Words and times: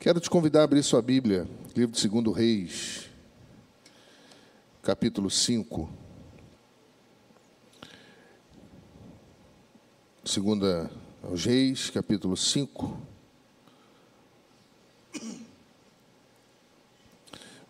Quero 0.00 0.18
te 0.18 0.30
convidar 0.30 0.62
a 0.62 0.64
abrir 0.64 0.82
sua 0.82 1.02
Bíblia, 1.02 1.46
livro 1.76 1.94
de 1.94 2.08
2 2.08 2.34
Reis, 2.34 3.10
capítulo 4.82 5.28
5. 5.28 5.90
Segunda 10.24 10.90
aos 11.22 11.44
Reis, 11.44 11.90
capítulo 11.90 12.34
5. 12.34 12.98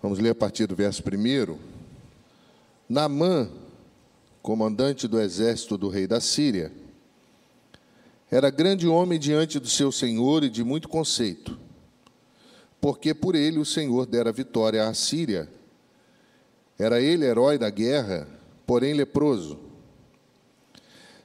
Vamos 0.00 0.20
ler 0.20 0.30
a 0.30 0.34
partir 0.36 0.68
do 0.68 0.76
verso 0.76 1.02
1. 1.02 1.58
Naamã, 2.88 3.50
comandante 4.40 5.08
do 5.08 5.20
exército 5.20 5.76
do 5.76 5.88
rei 5.88 6.06
da 6.06 6.20
Síria, 6.20 6.70
era 8.30 8.50
grande 8.50 8.86
homem 8.86 9.18
diante 9.18 9.58
do 9.58 9.68
seu 9.68 9.90
senhor 9.90 10.44
e 10.44 10.48
de 10.48 10.62
muito 10.62 10.88
conceito, 10.88 11.58
porque 12.80 13.12
por 13.12 13.34
ele 13.34 13.58
o 13.58 13.64
Senhor 13.64 14.06
dera 14.06 14.32
vitória 14.32 14.86
à 14.86 14.94
Síria. 14.94 15.48
Era 16.78 17.00
ele 17.00 17.24
herói 17.24 17.58
da 17.58 17.68
guerra, 17.68 18.26
porém 18.66 18.94
leproso. 18.94 19.58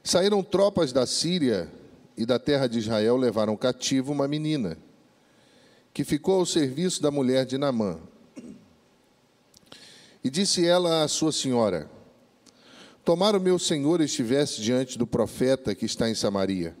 Saíram 0.04 0.42
tropas 0.42 0.92
da 0.92 1.06
Síria 1.06 1.70
e 2.16 2.26
da 2.26 2.38
terra 2.38 2.66
de 2.66 2.78
Israel 2.78 3.16
levaram 3.16 3.56
cativo 3.56 4.12
uma 4.12 4.28
menina, 4.28 4.76
que 5.92 6.04
ficou 6.04 6.40
ao 6.40 6.46
serviço 6.46 7.02
da 7.02 7.10
mulher 7.10 7.46
de 7.46 7.56
Namã. 7.56 7.98
E 10.22 10.28
disse 10.28 10.66
ela 10.66 11.02
à 11.02 11.08
sua 11.08 11.32
senhora: 11.32 11.90
Tomara 13.04 13.38
o 13.38 13.40
meu 13.40 13.58
senhor 13.58 14.00
estivesse 14.00 14.60
diante 14.60 14.98
do 14.98 15.06
profeta 15.06 15.74
que 15.74 15.86
está 15.86 16.08
em 16.08 16.14
Samaria 16.14 16.76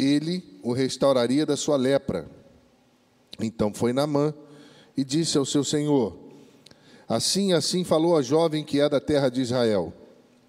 ele 0.00 0.58
o 0.62 0.72
restauraria 0.72 1.44
da 1.44 1.56
sua 1.56 1.76
lepra. 1.76 2.26
Então 3.38 3.72
foi 3.72 3.92
Namã 3.92 4.34
e 4.96 5.04
disse 5.04 5.38
ao 5.38 5.44
seu 5.44 5.64
senhor: 5.64 6.16
Assim, 7.08 7.52
assim 7.52 7.84
falou 7.84 8.16
a 8.16 8.22
jovem 8.22 8.64
que 8.64 8.80
é 8.80 8.88
da 8.88 9.00
terra 9.00 9.28
de 9.28 9.40
Israel. 9.40 9.92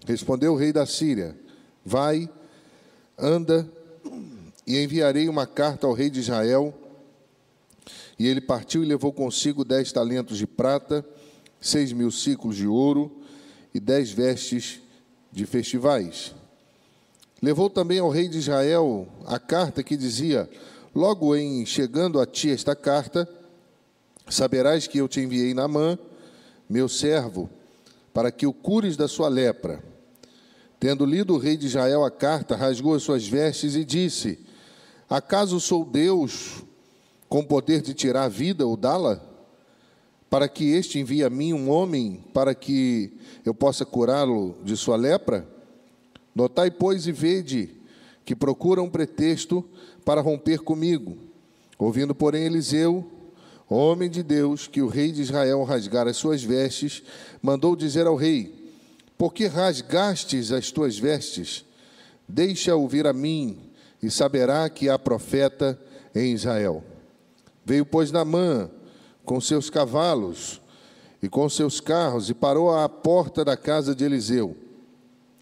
Respondeu 0.06 0.52
o 0.52 0.56
rei 0.56 0.72
da 0.72 0.86
Síria: 0.86 1.36
Vai, 1.84 2.28
anda, 3.18 3.70
e 4.66 4.78
enviarei 4.78 5.28
uma 5.28 5.46
carta 5.46 5.86
ao 5.86 5.92
rei 5.92 6.10
de 6.10 6.20
Israel. 6.20 6.74
E 8.18 8.26
ele 8.26 8.40
partiu 8.40 8.82
e 8.82 8.86
levou 8.86 9.12
consigo 9.12 9.64
dez 9.64 9.90
talentos 9.90 10.38
de 10.38 10.46
prata, 10.46 11.04
seis 11.60 11.92
mil 11.92 12.10
ciclos 12.10 12.56
de 12.56 12.66
ouro 12.66 13.10
e 13.74 13.80
dez 13.80 14.10
vestes 14.10 14.80
de 15.32 15.46
festivais. 15.46 16.34
Levou 17.40 17.68
também 17.68 17.98
ao 17.98 18.08
rei 18.08 18.28
de 18.28 18.38
Israel 18.38 19.08
a 19.26 19.38
carta 19.38 19.82
que 19.82 19.96
dizia: 19.96 20.48
Logo 20.94 21.34
em 21.34 21.64
chegando 21.64 22.20
a 22.20 22.26
ti 22.26 22.50
esta 22.50 22.76
carta, 22.76 23.26
saberás 24.28 24.86
que 24.86 24.98
eu 24.98 25.08
te 25.08 25.20
enviei 25.20 25.54
Naamã, 25.54 25.98
meu 26.68 26.86
servo, 26.86 27.48
para 28.12 28.30
que 28.30 28.46
o 28.46 28.52
cures 28.52 28.94
da 28.94 29.08
sua 29.08 29.28
lepra. 29.28 29.82
Tendo 30.78 31.06
lido 31.06 31.34
o 31.34 31.38
rei 31.38 31.56
de 31.56 31.66
Israel 31.66 32.04
a 32.04 32.10
carta, 32.10 32.56
rasgou 32.56 32.94
as 32.94 33.02
suas 33.02 33.26
vestes 33.26 33.74
e 33.74 33.86
disse: 33.86 34.38
Acaso 35.08 35.58
sou 35.60 35.82
Deus 35.82 36.62
com 37.26 37.42
poder 37.42 37.80
de 37.80 37.94
tirar 37.94 38.24
a 38.24 38.28
vida 38.28 38.66
ou 38.66 38.76
dá-la? 38.76 39.22
Para 40.28 40.46
que 40.46 40.72
este 40.72 40.98
envie 40.98 41.24
a 41.24 41.30
mim 41.30 41.54
um 41.54 41.70
homem 41.70 42.22
para 42.34 42.54
que 42.54 43.16
eu 43.46 43.54
possa 43.54 43.86
curá-lo 43.86 44.56
de 44.62 44.76
sua 44.76 44.96
lepra? 44.96 45.48
Notai, 46.34 46.70
pois, 46.70 47.06
e 47.06 47.12
vede 47.12 47.81
que 48.24 48.36
procuram 48.36 48.84
um 48.84 48.90
pretexto 48.90 49.64
para 50.04 50.20
romper 50.20 50.60
comigo. 50.60 51.16
Ouvindo, 51.78 52.14
porém, 52.14 52.44
Eliseu, 52.44 53.10
homem 53.68 54.08
de 54.08 54.22
Deus, 54.22 54.66
que 54.66 54.82
o 54.82 54.88
rei 54.88 55.12
de 55.12 55.22
Israel 55.22 55.62
rasgara 55.64 56.10
as 56.10 56.16
suas 56.16 56.42
vestes, 56.42 57.02
mandou 57.40 57.74
dizer 57.74 58.06
ao 58.06 58.16
rei: 58.16 58.72
Por 59.18 59.32
que 59.32 59.46
rasgastes 59.46 60.52
as 60.52 60.70
tuas 60.70 60.98
vestes? 60.98 61.64
Deixa 62.28 62.74
ouvir 62.74 63.06
a 63.06 63.12
mim, 63.12 63.58
e 64.02 64.10
saberá 64.10 64.68
que 64.68 64.88
há 64.88 64.98
profeta 64.98 65.78
em 66.14 66.32
Israel. 66.32 66.84
Veio, 67.64 67.84
pois, 67.84 68.10
Naamã 68.10 68.70
com 69.24 69.40
seus 69.40 69.70
cavalos 69.70 70.60
e 71.22 71.28
com 71.28 71.48
seus 71.48 71.80
carros 71.80 72.28
e 72.28 72.34
parou 72.34 72.70
à 72.70 72.88
porta 72.88 73.44
da 73.44 73.56
casa 73.56 73.94
de 73.94 74.04
Eliseu. 74.04 74.56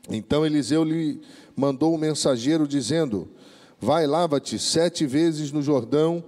Então 0.09 0.45
Eliseu 0.45 0.85
lhe 0.85 1.21
mandou 1.57 1.95
um 1.95 1.99
mensageiro 1.99 2.67
dizendo: 2.67 3.29
Vai, 3.81 4.07
lava-te 4.07 4.59
sete 4.59 5.07
vezes 5.07 5.53
no 5.53 5.63
Jordão, 5.63 6.23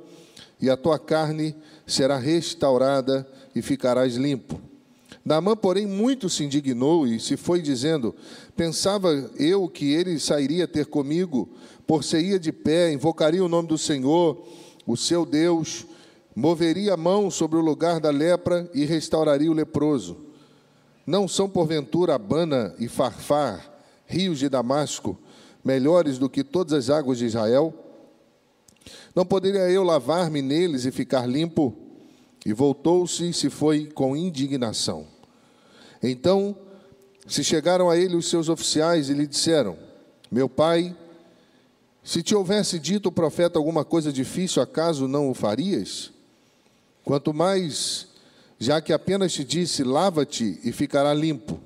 e 0.60 0.70
a 0.70 0.76
tua 0.76 0.98
carne 0.98 1.54
será 1.86 2.16
restaurada 2.16 3.26
e 3.54 3.60
ficarás 3.60 4.14
limpo. 4.16 4.60
Naamã, 5.24 5.56
porém, 5.56 5.86
muito 5.86 6.28
se 6.28 6.44
indignou 6.44 7.06
e 7.06 7.20
se 7.20 7.36
foi 7.36 7.62
dizendo: 7.62 8.14
Pensava 8.56 9.08
eu 9.38 9.68
que 9.68 9.92
ele 9.92 10.18
sairia 10.18 10.66
ter 10.66 10.86
comigo, 10.86 11.48
por 11.86 12.02
se 12.02 12.18
ia 12.18 12.38
de 12.38 12.52
pé, 12.52 12.92
invocaria 12.92 13.44
o 13.44 13.48
nome 13.48 13.68
do 13.68 13.78
Senhor, 13.78 14.42
o 14.86 14.96
seu 14.96 15.24
Deus, 15.24 15.86
moveria 16.34 16.94
a 16.94 16.96
mão 16.96 17.30
sobre 17.30 17.58
o 17.58 17.62
lugar 17.62 18.00
da 18.00 18.10
lepra 18.10 18.68
e 18.74 18.84
restauraria 18.84 19.50
o 19.50 19.54
leproso. 19.54 20.16
Não 21.06 21.28
são 21.28 21.48
porventura 21.48 22.14
Abana 22.14 22.74
e 22.78 22.88
Farfar, 22.88 23.71
rios 24.12 24.38
de 24.38 24.48
Damasco, 24.48 25.18
melhores 25.64 26.18
do 26.18 26.28
que 26.28 26.44
todas 26.44 26.72
as 26.74 26.90
águas 26.90 27.16
de 27.16 27.24
Israel? 27.24 27.74
Não 29.14 29.24
poderia 29.24 29.70
eu 29.70 29.82
lavar-me 29.82 30.42
neles 30.42 30.84
e 30.84 30.90
ficar 30.90 31.26
limpo? 31.26 31.74
E 32.44 32.52
voltou-se 32.52 33.30
e 33.30 33.32
se 33.32 33.48
foi 33.48 33.86
com 33.86 34.16
indignação. 34.16 35.06
Então 36.02 36.56
se 37.26 37.42
chegaram 37.42 37.88
a 37.88 37.96
ele 37.96 38.16
os 38.16 38.28
seus 38.28 38.48
oficiais 38.48 39.08
e 39.08 39.14
lhe 39.14 39.26
disseram: 39.26 39.78
Meu 40.30 40.48
pai, 40.48 40.94
se 42.02 42.22
te 42.22 42.34
houvesse 42.34 42.78
dito 42.78 43.08
o 43.08 43.12
profeta 43.12 43.58
alguma 43.58 43.84
coisa 43.84 44.12
difícil, 44.12 44.60
acaso 44.60 45.06
não 45.08 45.30
o 45.30 45.34
farias? 45.34 46.10
Quanto 47.04 47.32
mais, 47.32 48.08
já 48.58 48.80
que 48.80 48.92
apenas 48.92 49.32
te 49.32 49.44
disse: 49.44 49.84
Lava-te 49.84 50.58
e 50.64 50.72
ficará 50.72 51.14
limpo. 51.14 51.60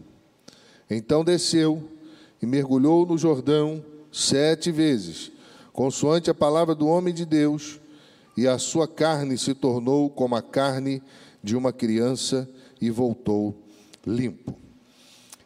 Então 0.90 1.24
desceu 1.24 1.95
e 2.40 2.46
mergulhou 2.46 3.06
no 3.06 3.16
Jordão 3.16 3.84
sete 4.12 4.70
vezes, 4.70 5.30
consoante 5.72 6.30
a 6.30 6.34
palavra 6.34 6.74
do 6.74 6.86
homem 6.86 7.12
de 7.12 7.24
Deus, 7.24 7.80
e 8.36 8.46
a 8.46 8.58
sua 8.58 8.86
carne 8.86 9.38
se 9.38 9.54
tornou 9.54 10.10
como 10.10 10.36
a 10.36 10.42
carne 10.42 11.02
de 11.42 11.56
uma 11.56 11.72
criança 11.72 12.48
e 12.80 12.90
voltou 12.90 13.56
limpo. 14.06 14.54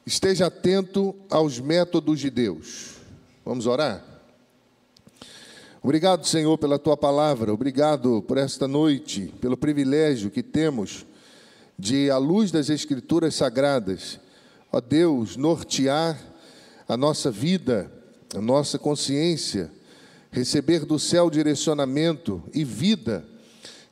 Esteja 0.04 0.46
atento 0.46 1.14
aos 1.30 1.60
métodos 1.60 2.18
de 2.18 2.30
Deus. 2.30 2.96
Vamos 3.44 3.66
orar? 3.66 4.04
Obrigado, 5.82 6.26
Senhor, 6.26 6.58
pela 6.58 6.78
tua 6.78 6.96
palavra. 6.96 7.54
Obrigado 7.54 8.22
por 8.22 8.36
esta 8.36 8.68
noite, 8.68 9.32
pelo 9.40 9.56
privilégio 9.56 10.30
que 10.30 10.42
temos 10.42 11.06
de, 11.78 12.10
à 12.10 12.18
luz 12.18 12.50
das 12.50 12.68
Escrituras 12.68 13.34
sagradas, 13.34 14.20
ó 14.70 14.80
Deus, 14.80 15.36
nortear 15.36 16.18
a 16.90 16.96
nossa 16.96 17.30
vida, 17.30 17.88
a 18.34 18.40
nossa 18.40 18.76
consciência, 18.76 19.70
receber 20.28 20.84
do 20.84 20.98
céu 20.98 21.30
direcionamento 21.30 22.42
e 22.52 22.64
vida. 22.64 23.24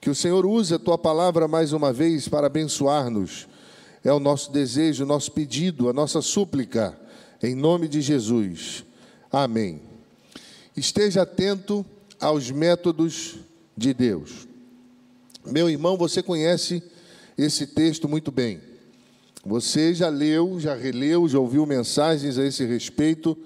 Que 0.01 0.11
o 0.11 0.15
Senhor 0.17 0.45
use 0.45 0.75
a 0.75 0.81
tua 0.81 0.99
palavra 0.99 1.47
mais 1.47 1.73
uma 1.73 1.93
vez 1.93 2.27
para 2.27 2.49
abençoar-nos. 2.49 3.47
É 4.03 4.13
o 4.13 4.19
nosso 4.19 4.51
desejo, 4.51 5.05
o 5.05 5.07
nosso 5.07 5.31
pedido, 5.31 5.89
a 5.89 5.93
nossa 5.93 6.21
súplica, 6.21 6.99
em 7.41 7.55
nome 7.55 7.87
de 7.87 8.01
Jesus. 8.01 8.85
Amém. 9.31 9.81
Esteja 10.77 11.23
atento 11.23 11.87
aos 12.19 12.51
métodos 12.51 13.37
de 13.77 13.95
Deus. 13.95 14.49
Meu 15.47 15.71
irmão, 15.71 15.97
você 15.97 16.21
conhece 16.21 16.83
esse 17.37 17.65
texto 17.65 18.09
muito 18.09 18.33
bem. 18.33 18.61
Você 19.45 19.95
já 19.95 20.09
leu, 20.09 20.59
já 20.59 20.75
releu, 20.75 21.29
já 21.29 21.39
ouviu 21.39 21.65
mensagens 21.65 22.39
a 22.39 22.45
esse 22.45 22.65
respeito 22.65 23.37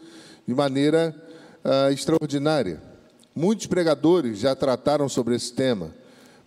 de 0.47 0.55
maneira 0.55 1.15
uh, 1.65 1.93
extraordinária. 1.93 2.83
Muitos 3.35 3.67
pregadores 3.67 4.39
já 4.39 4.55
trataram 4.55 5.09
sobre 5.09 5.35
esse 5.35 5.53
tema. 5.53 5.95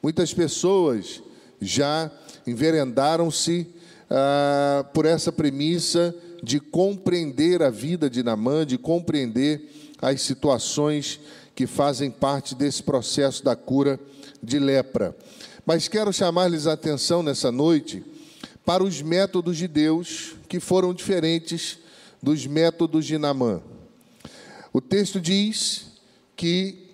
Muitas 0.01 0.33
pessoas 0.33 1.21
já 1.61 2.11
enverendaram-se 2.45 3.67
uh, 4.09 4.83
por 4.93 5.05
essa 5.05 5.31
premissa 5.31 6.13
de 6.43 6.59
compreender 6.59 7.61
a 7.63 7.69
vida 7.69 8.09
de 8.09 8.23
Namã, 8.23 8.65
de 8.65 8.77
compreender 8.77 9.69
as 10.01 10.21
situações 10.21 11.19
que 11.55 11.65
fazem 11.65 12.11
parte 12.11 12.53
desse 12.53 12.83
processo 12.83 13.43
da 13.43 13.55
cura 13.55 13.99
de 14.43 14.59
lepra. 14.59 15.15
Mas 15.65 15.87
quero 15.87 16.11
chamar-lhes 16.11 16.67
a 16.67 16.73
atenção 16.73 17.23
nessa 17.23 17.51
noite 17.51 18.03
para 18.65 18.83
os 18.83 19.01
métodos 19.01 19.57
de 19.57 19.67
Deus 19.67 20.35
que 20.49 20.59
foram 20.59 20.93
diferentes 20.93 21.79
dos 22.21 22.47
métodos 22.47 23.05
de 23.05 23.17
Namã. 23.17 23.61
O 24.73 24.81
texto 24.81 25.21
diz 25.21 25.87
que 26.35 26.85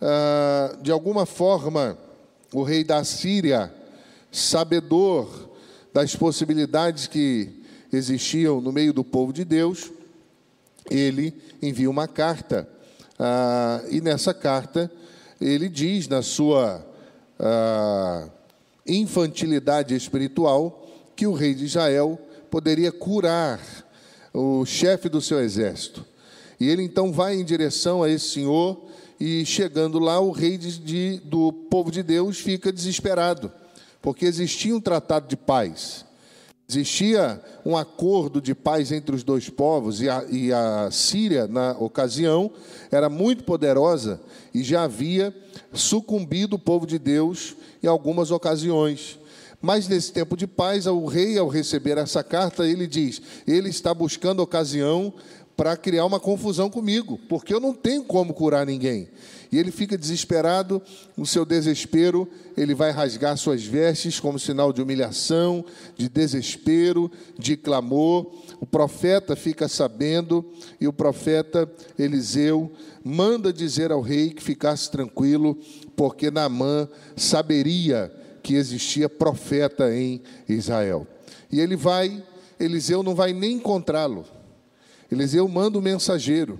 ah, 0.00 0.76
de 0.80 0.90
alguma 0.90 1.26
forma, 1.26 1.98
o 2.54 2.62
rei 2.62 2.82
da 2.82 3.04
Síria, 3.04 3.72
sabedor 4.32 5.50
das 5.92 6.16
possibilidades 6.16 7.06
que 7.06 7.50
existiam 7.92 8.60
no 8.60 8.72
meio 8.72 8.92
do 8.92 9.04
povo 9.04 9.32
de 9.32 9.44
Deus, 9.44 9.90
ele 10.90 11.34
envia 11.60 11.90
uma 11.90 12.08
carta. 12.08 12.66
Ah, 13.18 13.82
e 13.90 14.00
nessa 14.00 14.32
carta, 14.32 14.90
ele 15.38 15.68
diz, 15.68 16.08
na 16.08 16.22
sua 16.22 16.84
ah, 17.38 18.26
infantilidade 18.86 19.94
espiritual, 19.94 20.79
que 21.20 21.26
o 21.26 21.34
rei 21.34 21.52
de 21.52 21.66
Israel 21.66 22.18
poderia 22.50 22.90
curar 22.90 23.60
o 24.32 24.64
chefe 24.64 25.06
do 25.06 25.20
seu 25.20 25.38
exército. 25.38 26.02
E 26.58 26.66
ele 26.66 26.82
então 26.82 27.12
vai 27.12 27.34
em 27.34 27.44
direção 27.44 28.02
a 28.02 28.08
esse 28.08 28.30
senhor, 28.30 28.86
e 29.20 29.44
chegando 29.44 29.98
lá, 29.98 30.18
o 30.18 30.30
rei 30.30 30.56
de, 30.56 30.78
de, 30.78 31.20
do 31.22 31.52
povo 31.52 31.90
de 31.90 32.02
Deus 32.02 32.38
fica 32.38 32.72
desesperado, 32.72 33.52
porque 34.00 34.24
existia 34.24 34.74
um 34.74 34.80
tratado 34.80 35.28
de 35.28 35.36
paz. 35.36 36.06
Existia 36.66 37.38
um 37.66 37.76
acordo 37.76 38.40
de 38.40 38.54
paz 38.54 38.90
entre 38.90 39.14
os 39.14 39.22
dois 39.22 39.50
povos, 39.50 40.00
e 40.00 40.08
a, 40.08 40.24
e 40.30 40.50
a, 40.54 40.88
Síria, 40.90 41.46
na 41.46 41.72
ocasião, 41.72 42.50
era 42.90 43.10
muito 43.10 43.44
poderosa 43.44 44.18
e 44.54 44.62
já 44.62 44.84
havia 44.84 45.36
sucumbido 45.70 46.56
o 46.56 46.58
povo 46.58 46.86
de 46.86 46.98
Deus 46.98 47.56
em 47.82 47.86
algumas 47.86 48.30
ocasiões. 48.30 49.19
Mas 49.60 49.86
nesse 49.86 50.12
tempo 50.12 50.36
de 50.36 50.46
paz, 50.46 50.86
o 50.86 51.04
rei, 51.04 51.36
ao 51.36 51.48
receber 51.48 51.98
essa 51.98 52.24
carta, 52.24 52.66
ele 52.66 52.86
diz: 52.86 53.20
ele 53.46 53.68
está 53.68 53.92
buscando 53.92 54.40
ocasião 54.40 55.12
para 55.60 55.76
criar 55.76 56.06
uma 56.06 56.18
confusão 56.18 56.70
comigo, 56.70 57.20
porque 57.28 57.52
eu 57.52 57.60
não 57.60 57.74
tenho 57.74 58.02
como 58.02 58.32
curar 58.32 58.64
ninguém. 58.64 59.10
E 59.52 59.58
ele 59.58 59.70
fica 59.70 59.98
desesperado, 59.98 60.80
no 61.14 61.26
seu 61.26 61.44
desespero, 61.44 62.26
ele 62.56 62.74
vai 62.74 62.90
rasgar 62.90 63.36
suas 63.36 63.62
vestes 63.62 64.18
como 64.18 64.38
sinal 64.38 64.72
de 64.72 64.80
humilhação, 64.80 65.62
de 65.98 66.08
desespero, 66.08 67.10
de 67.38 67.58
clamor. 67.58 68.32
O 68.58 68.64
profeta 68.64 69.36
fica 69.36 69.68
sabendo 69.68 70.50
e 70.80 70.88
o 70.88 70.92
profeta 70.94 71.70
Eliseu 71.98 72.72
manda 73.04 73.52
dizer 73.52 73.92
ao 73.92 74.00
rei 74.00 74.30
que 74.30 74.42
ficasse 74.42 74.90
tranquilo, 74.90 75.58
porque 75.94 76.30
Naamã 76.30 76.88
saberia 77.16 78.10
que 78.42 78.54
existia 78.54 79.08
profeta 79.08 79.94
em 79.94 80.22
Israel. 80.48 81.06
E 81.50 81.60
ele 81.60 81.76
vai, 81.76 82.22
Eliseu 82.58 83.02
não 83.02 83.14
vai 83.14 83.32
nem 83.32 83.54
encontrá-lo. 83.54 84.24
Eliseu 85.10 85.46
manda 85.48 85.78
um 85.78 85.82
mensageiro. 85.82 86.58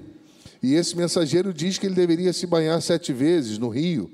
E 0.63 0.75
esse 0.75 0.97
mensageiro 0.97 1.55
diz 1.55 1.79
que 1.79 1.87
ele 1.87 1.95
deveria 1.95 2.33
se 2.33 2.47
banhar 2.47 2.81
sete 2.83 3.13
vezes 3.13 3.59
no 3.59 3.69
rio. 3.69 4.11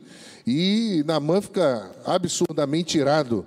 E 0.47 1.03
Namã 1.07 1.41
fica 1.41 1.91
absurdamente 2.05 2.99
irado. 2.99 3.47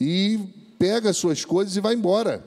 E 0.00 0.38
pega 0.78 1.10
as 1.10 1.16
suas 1.16 1.44
coisas 1.44 1.76
e 1.76 1.80
vai 1.80 1.94
embora. 1.94 2.42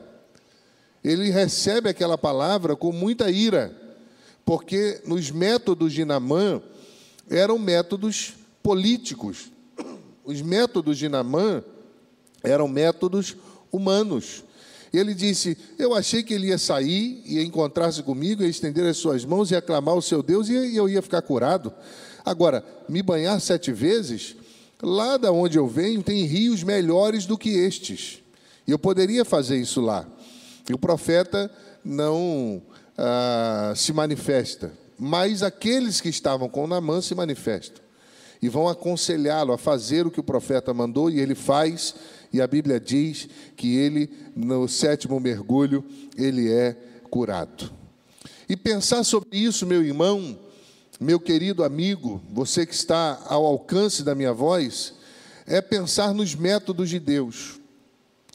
Ele 1.03 1.29
recebe 1.29 1.89
aquela 1.89 2.17
palavra 2.17 2.75
com 2.75 2.91
muita 2.91 3.29
ira, 3.29 3.75
porque 4.45 5.01
nos 5.05 5.29
métodos 5.29 5.93
de 5.93 6.05
Namã 6.05 6.61
eram 7.29 7.59
métodos 7.59 8.33
políticos. 8.63 9.51
Os 10.25 10.41
métodos 10.41 10.97
de 10.97 11.09
Namã 11.09 11.63
eram 12.41 12.67
métodos 12.67 13.35
humanos. 13.71 14.43
Ele 14.93 15.13
disse: 15.13 15.57
Eu 15.77 15.93
achei 15.93 16.23
que 16.23 16.33
ele 16.33 16.47
ia 16.47 16.57
sair, 16.57 17.21
ia 17.25 17.43
encontrar-se 17.43 18.03
comigo, 18.03 18.43
ia 18.43 18.49
estender 18.49 18.85
as 18.85 18.97
suas 18.97 19.25
mãos 19.25 19.51
e 19.51 19.55
aclamar 19.55 19.95
o 19.95 20.01
seu 20.01 20.21
Deus 20.21 20.47
e 20.49 20.75
eu 20.75 20.87
ia 20.87 21.01
ficar 21.01 21.21
curado. 21.21 21.73
Agora, 22.23 22.63
me 22.87 23.01
banhar 23.01 23.41
sete 23.41 23.71
vezes, 23.71 24.35
lá 24.81 25.17
da 25.17 25.31
onde 25.31 25.57
eu 25.57 25.67
venho 25.67 26.01
tem 26.03 26.23
rios 26.25 26.63
melhores 26.63 27.25
do 27.25 27.37
que 27.37 27.49
estes. 27.49 28.21
E 28.65 28.71
eu 28.71 28.79
poderia 28.79 29.25
fazer 29.25 29.57
isso 29.57 29.81
lá. 29.81 30.07
E 30.69 30.73
o 30.73 30.77
profeta 30.77 31.51
não 31.83 32.61
ah, 32.97 33.73
se 33.75 33.91
manifesta, 33.91 34.71
mas 34.97 35.43
aqueles 35.43 35.99
que 35.99 36.07
estavam 36.07 36.47
com 36.47 36.65
Namã 36.65 37.01
se 37.01 37.13
manifestam 37.13 37.82
e 38.43 38.49
vão 38.49 38.67
aconselhá-lo 38.67 39.53
a 39.53 39.57
fazer 39.57 40.05
o 40.05 40.11
que 40.11 40.19
o 40.19 40.23
profeta 40.23 40.73
mandou, 40.73 41.09
e 41.09 41.17
ele 41.17 41.33
faz, 41.33 41.95
e 42.33 42.41
a 42.41 42.45
Bíblia 42.45 42.77
diz 42.77 43.29
que 43.55 43.77
ele, 43.77 44.09
no 44.35 44.67
sétimo 44.67 45.17
mergulho, 45.17 45.81
ele 46.17 46.51
é 46.51 46.75
curado. 47.09 47.71
E 48.49 48.57
pensar 48.57 49.05
sobre 49.05 49.37
isso, 49.37 49.65
meu 49.65 49.81
irmão, 49.81 50.37
meu 50.99 51.21
querido 51.21 51.63
amigo, 51.63 52.21
você 52.33 52.65
que 52.65 52.73
está 52.73 53.17
ao 53.29 53.45
alcance 53.45 54.03
da 54.03 54.13
minha 54.13 54.33
voz, 54.33 54.93
é 55.47 55.61
pensar 55.61 56.13
nos 56.13 56.35
métodos 56.35 56.89
de 56.89 56.99
Deus. 56.99 57.61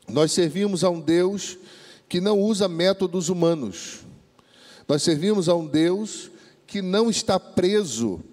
Nós 0.08 0.32
servimos 0.32 0.84
a 0.84 0.88
um 0.88 1.02
Deus 1.02 1.58
que 2.08 2.18
não 2.18 2.40
usa 2.40 2.66
métodos 2.66 3.28
humanos. 3.28 4.06
Nós 4.88 5.02
servimos 5.02 5.50
a 5.50 5.54
um 5.54 5.66
Deus 5.66 6.30
que 6.66 6.80
não 6.80 7.10
está 7.10 7.38
preso 7.38 8.24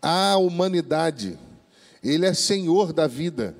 à 0.00 0.36
humanidade. 0.36 1.38
Ele 2.02 2.26
é 2.26 2.34
senhor 2.34 2.92
da 2.92 3.06
vida. 3.06 3.54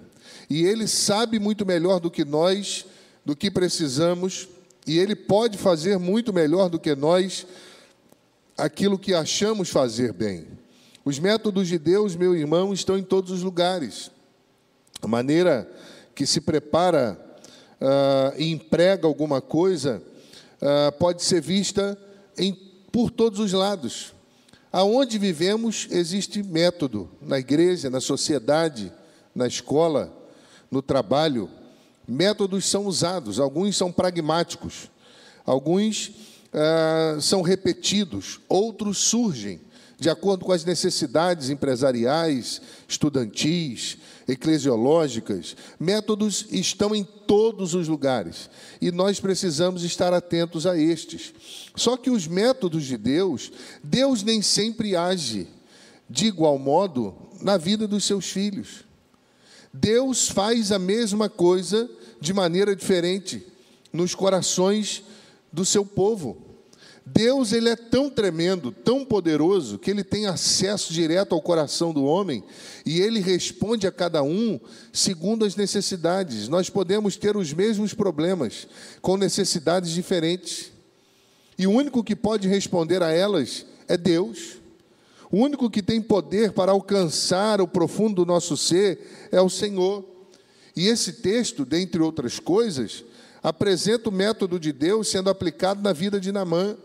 E 0.48 0.64
ele 0.64 0.86
sabe 0.86 1.38
muito 1.38 1.66
melhor 1.66 2.00
do 2.00 2.10
que 2.10 2.24
nós, 2.24 2.86
do 3.24 3.36
que 3.36 3.50
precisamos, 3.50 4.48
e 4.86 4.98
ele 4.98 5.14
pode 5.14 5.58
fazer 5.58 5.98
muito 5.98 6.32
melhor 6.32 6.70
do 6.70 6.78
que 6.78 6.94
nós 6.94 7.46
aquilo 8.56 8.98
que 8.98 9.12
achamos 9.12 9.68
fazer 9.68 10.12
bem. 10.12 10.46
Os 11.04 11.18
métodos 11.18 11.68
de 11.68 11.78
Deus, 11.78 12.16
meu 12.16 12.34
irmão, 12.34 12.72
estão 12.72 12.96
em 12.98 13.02
todos 13.02 13.30
os 13.30 13.42
lugares. 13.42 14.10
A 15.00 15.06
maneira 15.06 15.70
que 16.14 16.26
se 16.26 16.40
prepara 16.40 17.18
uh, 17.80 18.34
e 18.36 18.50
emprega 18.50 19.06
alguma 19.06 19.40
coisa 19.40 20.02
uh, 20.60 20.92
pode 20.98 21.22
ser 21.22 21.40
vista 21.40 21.96
em, 22.36 22.52
por 22.90 23.10
todos 23.10 23.38
os 23.38 23.52
lados. 23.52 24.12
Aonde 24.72 25.18
vivemos 25.18 25.86
existe 25.90 26.42
método, 26.42 27.08
na 27.22 27.38
igreja, 27.38 27.88
na 27.88 28.00
sociedade, 28.00 28.92
na 29.34 29.46
escola, 29.46 30.12
no 30.70 30.82
trabalho. 30.82 31.48
Métodos 32.06 32.66
são 32.66 32.86
usados, 32.86 33.38
alguns 33.38 33.76
são 33.76 33.92
pragmáticos, 33.92 34.90
alguns 35.44 36.12
ah, 36.52 37.18
são 37.20 37.42
repetidos, 37.42 38.40
outros 38.48 38.98
surgem 38.98 39.60
de 39.98 40.08
acordo 40.08 40.44
com 40.44 40.52
as 40.52 40.64
necessidades 40.64 41.50
empresariais, 41.50 42.62
estudantis, 42.86 43.98
eclesiológicas. 44.28 45.56
Métodos 45.80 46.46
estão 46.50 46.94
em 46.94 47.02
todos 47.02 47.74
os 47.74 47.88
lugares 47.88 48.50
e 48.80 48.92
nós 48.92 49.18
precisamos 49.18 49.82
estar 49.82 50.12
atentos 50.12 50.66
a 50.66 50.76
estes. 50.76 51.32
Só 51.74 51.96
que 51.96 52.10
os 52.10 52.26
métodos 52.26 52.84
de 52.84 52.98
Deus, 52.98 53.50
Deus 53.82 54.22
nem 54.22 54.42
sempre 54.42 54.94
age 54.94 55.48
de 56.08 56.26
igual 56.26 56.58
modo 56.58 57.14
na 57.40 57.56
vida 57.56 57.88
dos 57.88 58.04
seus 58.04 58.30
filhos. 58.30 58.84
Deus 59.72 60.28
faz 60.28 60.72
a 60.72 60.78
mesma 60.78 61.28
coisa 61.28 61.88
de 62.20 62.32
maneira 62.32 62.74
diferente 62.74 63.46
nos 63.92 64.14
corações 64.14 65.02
do 65.52 65.64
seu 65.64 65.84
povo. 65.84 66.47
Deus 67.12 67.52
ele 67.52 67.68
é 67.68 67.76
tão 67.76 68.10
tremendo, 68.10 68.70
tão 68.70 69.04
poderoso, 69.04 69.78
que 69.78 69.90
ele 69.90 70.04
tem 70.04 70.26
acesso 70.26 70.92
direto 70.92 71.34
ao 71.34 71.40
coração 71.40 71.92
do 71.92 72.04
homem 72.04 72.44
e 72.84 73.00
ele 73.00 73.20
responde 73.20 73.86
a 73.86 73.92
cada 73.92 74.22
um 74.22 74.60
segundo 74.92 75.44
as 75.44 75.56
necessidades. 75.56 76.48
Nós 76.48 76.68
podemos 76.68 77.16
ter 77.16 77.36
os 77.36 77.52
mesmos 77.52 77.94
problemas, 77.94 78.66
com 79.00 79.16
necessidades 79.16 79.90
diferentes. 79.90 80.72
E 81.58 81.66
o 81.66 81.72
único 81.72 82.04
que 82.04 82.14
pode 82.14 82.46
responder 82.46 83.02
a 83.02 83.10
elas 83.10 83.64
é 83.88 83.96
Deus. 83.96 84.56
O 85.30 85.38
único 85.38 85.68
que 85.68 85.82
tem 85.82 86.00
poder 86.00 86.52
para 86.52 86.72
alcançar 86.72 87.60
o 87.60 87.68
profundo 87.68 88.24
do 88.24 88.26
nosso 88.26 88.56
ser 88.56 89.28
é 89.30 89.40
o 89.40 89.50
Senhor. 89.50 90.04
E 90.74 90.86
esse 90.86 91.14
texto, 91.14 91.64
dentre 91.64 92.00
outras 92.00 92.38
coisas, 92.38 93.04
apresenta 93.42 94.08
o 94.08 94.12
método 94.12 94.58
de 94.58 94.72
Deus 94.72 95.08
sendo 95.08 95.28
aplicado 95.28 95.82
na 95.82 95.92
vida 95.92 96.20
de 96.20 96.32
Namã. 96.32 96.76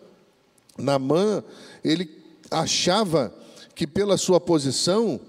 Namã, 0.77 1.43
ele 1.83 2.09
achava 2.49 3.33
que 3.75 3.87
pela 3.87 4.17
sua 4.17 4.39
posição, 4.39 5.19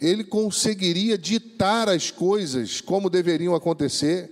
ele 0.00 0.24
conseguiria 0.24 1.16
ditar 1.16 1.88
as 1.88 2.10
coisas 2.10 2.80
como 2.80 3.10
deveriam 3.10 3.54
acontecer. 3.54 4.30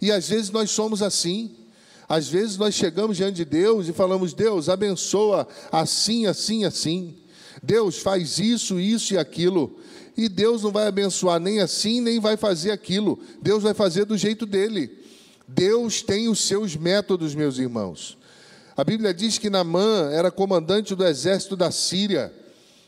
E 0.00 0.12
às 0.12 0.28
vezes 0.28 0.50
nós 0.50 0.70
somos 0.70 1.02
assim. 1.02 1.50
Às 2.08 2.28
vezes 2.28 2.56
nós 2.56 2.74
chegamos 2.74 3.16
diante 3.16 3.36
de 3.36 3.44
Deus 3.44 3.88
e 3.88 3.92
falamos: 3.92 4.32
Deus, 4.32 4.68
abençoa 4.68 5.46
assim, 5.70 6.26
assim, 6.26 6.64
assim. 6.64 7.16
Deus 7.62 7.98
faz 7.98 8.38
isso, 8.38 8.78
isso 8.78 9.14
e 9.14 9.18
aquilo. 9.18 9.78
E 10.16 10.28
Deus 10.28 10.62
não 10.62 10.72
vai 10.72 10.86
abençoar 10.86 11.38
nem 11.38 11.60
assim, 11.60 12.00
nem 12.00 12.18
vai 12.18 12.36
fazer 12.36 12.70
aquilo. 12.70 13.18
Deus 13.40 13.62
vai 13.62 13.74
fazer 13.74 14.04
do 14.04 14.16
jeito 14.16 14.46
dele. 14.46 14.98
Deus 15.46 16.02
tem 16.02 16.28
os 16.28 16.40
seus 16.40 16.76
métodos, 16.76 17.34
meus 17.34 17.58
irmãos. 17.58 18.17
A 18.78 18.84
Bíblia 18.84 19.12
diz 19.12 19.38
que 19.38 19.50
Naamã 19.50 20.08
era 20.12 20.30
comandante 20.30 20.94
do 20.94 21.04
exército 21.04 21.56
da 21.56 21.68
Síria. 21.68 22.32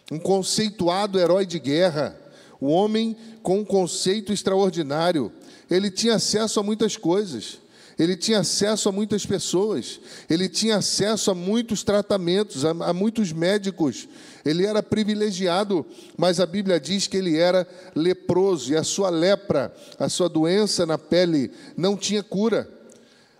um 0.08 0.20
conceituado 0.20 1.18
herói 1.18 1.44
de 1.44 1.58
guerra, 1.58 2.16
um 2.62 2.68
homem 2.68 3.16
com 3.42 3.58
um 3.58 3.64
conceito 3.64 4.32
extraordinário. 4.32 5.32
Ele 5.68 5.90
tinha 5.90 6.14
acesso 6.14 6.60
a 6.60 6.62
muitas 6.62 6.96
coisas. 6.96 7.58
Ele 7.98 8.16
tinha 8.16 8.38
acesso 8.38 8.88
a 8.88 8.92
muitas 8.92 9.26
pessoas, 9.26 10.00
ele 10.30 10.48
tinha 10.48 10.76
acesso 10.76 11.30
a 11.30 11.34
muitos 11.34 11.82
tratamentos, 11.82 12.64
a, 12.64 12.70
a, 12.70 12.94
muitos 12.94 13.32
médicos. 13.32 14.08
Ele 14.44 14.64
era 14.64 14.82
privilegiado, 14.82 15.84
mas 16.16 16.38
a 16.40 16.46
Bíblia 16.46 16.80
diz 16.80 17.08
que 17.08 17.16
ele 17.16 17.36
era 17.36 17.66
leproso 17.94 18.72
e 18.72 18.76
a 18.76 18.84
sua 18.84 19.10
lepra, 19.10 19.74
a 19.98 20.08
sua 20.08 20.28
doença 20.28 20.86
na 20.86 20.96
pele, 20.96 21.50
não 21.76 21.96
tinha 21.96 22.22
cura. 22.22 22.70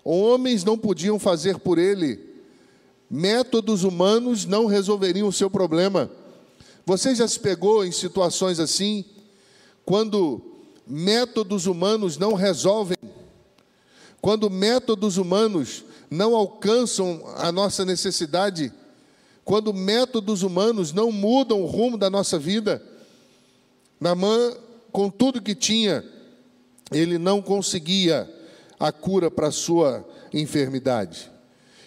Homens 0.04 0.62
não 0.62 0.76
podiam 0.76 1.18
fazer 1.18 1.58
por 1.58 1.78
ele, 1.78 2.29
métodos 3.10 3.82
humanos 3.82 4.46
não 4.46 4.66
resolveriam 4.66 5.26
o 5.26 5.32
seu 5.32 5.50
problema. 5.50 6.08
Você 6.86 7.14
já 7.14 7.26
se 7.26 7.40
pegou 7.40 7.84
em 7.84 7.90
situações 7.90 8.60
assim, 8.60 9.04
quando 9.84 10.40
métodos 10.86 11.66
humanos 11.66 12.16
não 12.16 12.34
resolvem? 12.34 12.96
Quando 14.20 14.48
métodos 14.48 15.16
humanos 15.16 15.84
não 16.10 16.36
alcançam 16.36 17.22
a 17.36 17.50
nossa 17.50 17.84
necessidade, 17.84 18.72
quando 19.44 19.74
métodos 19.74 20.42
humanos 20.42 20.92
não 20.92 21.10
mudam 21.10 21.62
o 21.62 21.66
rumo 21.66 21.98
da 21.98 22.08
nossa 22.08 22.38
vida, 22.38 22.82
Namã, 23.98 24.56
com 24.92 25.10
tudo 25.10 25.42
que 25.42 25.54
tinha, 25.54 26.04
ele 26.92 27.18
não 27.18 27.42
conseguia 27.42 28.28
a 28.78 28.92
cura 28.92 29.30
para 29.30 29.48
a 29.48 29.52
sua 29.52 30.06
enfermidade. 30.32 31.30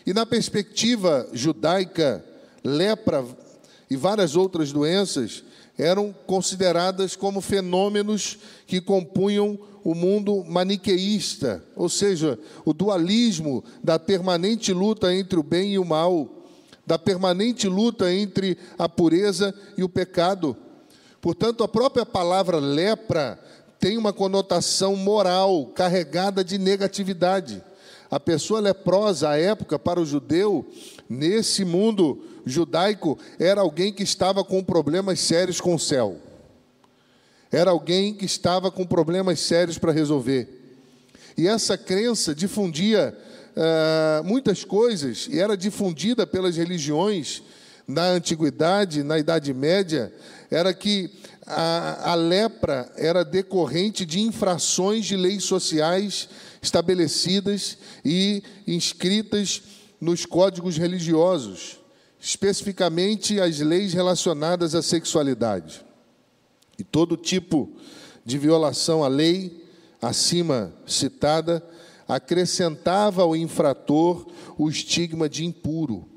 E 0.05 0.13
na 0.13 0.25
perspectiva 0.25 1.27
judaica, 1.31 2.23
lepra 2.63 3.25
e 3.89 3.95
várias 3.95 4.35
outras 4.35 4.71
doenças 4.71 5.43
eram 5.77 6.13
consideradas 6.25 7.15
como 7.15 7.41
fenômenos 7.41 8.37
que 8.67 8.81
compunham 8.81 9.57
o 9.83 9.93
mundo 9.93 10.43
maniqueísta, 10.45 11.63
ou 11.75 11.89
seja, 11.89 12.39
o 12.63 12.73
dualismo 12.73 13.63
da 13.83 13.99
permanente 13.99 14.71
luta 14.71 15.13
entre 15.13 15.37
o 15.37 15.43
bem 15.43 15.73
e 15.73 15.79
o 15.79 15.85
mal, 15.85 16.29
da 16.85 16.97
permanente 16.97 17.67
luta 17.67 18.13
entre 18.13 18.57
a 18.77 18.87
pureza 18.87 19.53
e 19.77 19.83
o 19.83 19.89
pecado. 19.89 20.55
Portanto, 21.21 21.63
a 21.63 21.67
própria 21.67 22.05
palavra 22.05 22.59
lepra 22.59 23.39
tem 23.79 23.97
uma 23.97 24.13
conotação 24.13 24.95
moral 24.95 25.67
carregada 25.67 26.43
de 26.43 26.57
negatividade. 26.57 27.61
A 28.13 28.19
pessoa 28.19 28.59
leprosa, 28.59 29.29
à 29.29 29.39
época, 29.39 29.79
para 29.79 29.99
o 29.99 30.05
judeu, 30.05 30.63
nesse 31.09 31.65
mundo 31.65 32.23
judaico, 32.45 33.17
era 33.39 33.61
alguém 33.61 33.91
que 33.91 34.03
estava 34.03 34.43
com 34.43 34.63
problemas 34.63 35.19
sérios 35.19 35.59
com 35.59 35.73
o 35.73 35.79
céu. 35.79 36.19
Era 37.51 37.71
alguém 37.71 38.13
que 38.13 38.23
estava 38.23 38.69
com 38.69 38.85
problemas 38.85 39.39
sérios 39.39 39.79
para 39.79 39.91
resolver. 39.91 40.47
E 41.35 41.47
essa 41.47 41.75
crença 41.75 42.35
difundia 42.35 43.17
uh, 43.57 44.23
muitas 44.23 44.63
coisas, 44.63 45.27
e 45.27 45.39
era 45.39 45.57
difundida 45.57 46.27
pelas 46.27 46.55
religiões 46.55 47.41
na 47.87 48.09
antiguidade, 48.09 49.01
na 49.01 49.17
Idade 49.17 49.51
Média, 49.55 50.13
era 50.51 50.71
que 50.71 51.09
a, 51.45 52.11
a 52.11 52.15
lepra 52.15 52.91
era 52.95 53.23
decorrente 53.23 54.05
de 54.05 54.19
infrações 54.21 55.05
de 55.05 55.15
leis 55.15 55.43
sociais 55.43 56.29
estabelecidas 56.61 57.77
e 58.03 58.41
inscritas 58.65 59.61
nos 59.99 60.25
códigos 60.25 60.77
religiosos, 60.77 61.79
especificamente 62.19 63.39
as 63.39 63.59
leis 63.59 63.93
relacionadas 63.93 64.75
à 64.75 64.81
sexualidade. 64.81 65.85
E 66.77 66.83
todo 66.83 67.17
tipo 67.17 67.69
de 68.25 68.37
violação 68.37 69.03
à 69.03 69.07
lei 69.07 69.63
acima 70.01 70.73
citada 70.85 71.63
acrescentava 72.07 73.21
ao 73.21 73.35
infrator 73.35 74.27
o 74.57 74.69
estigma 74.69 75.27
de 75.27 75.45
impuro. 75.45 76.12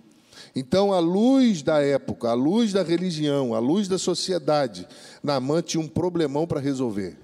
Então, 0.58 0.90
à 0.90 0.98
luz 0.98 1.60
da 1.60 1.82
época, 1.82 2.30
à 2.30 2.32
luz 2.32 2.72
da 2.72 2.82
religião, 2.82 3.54
à 3.54 3.58
luz 3.58 3.88
da 3.88 3.98
sociedade, 3.98 4.88
Naamã 5.22 5.60
tinha 5.60 5.78
um 5.78 5.86
problemão 5.86 6.46
para 6.46 6.58
resolver. 6.58 7.14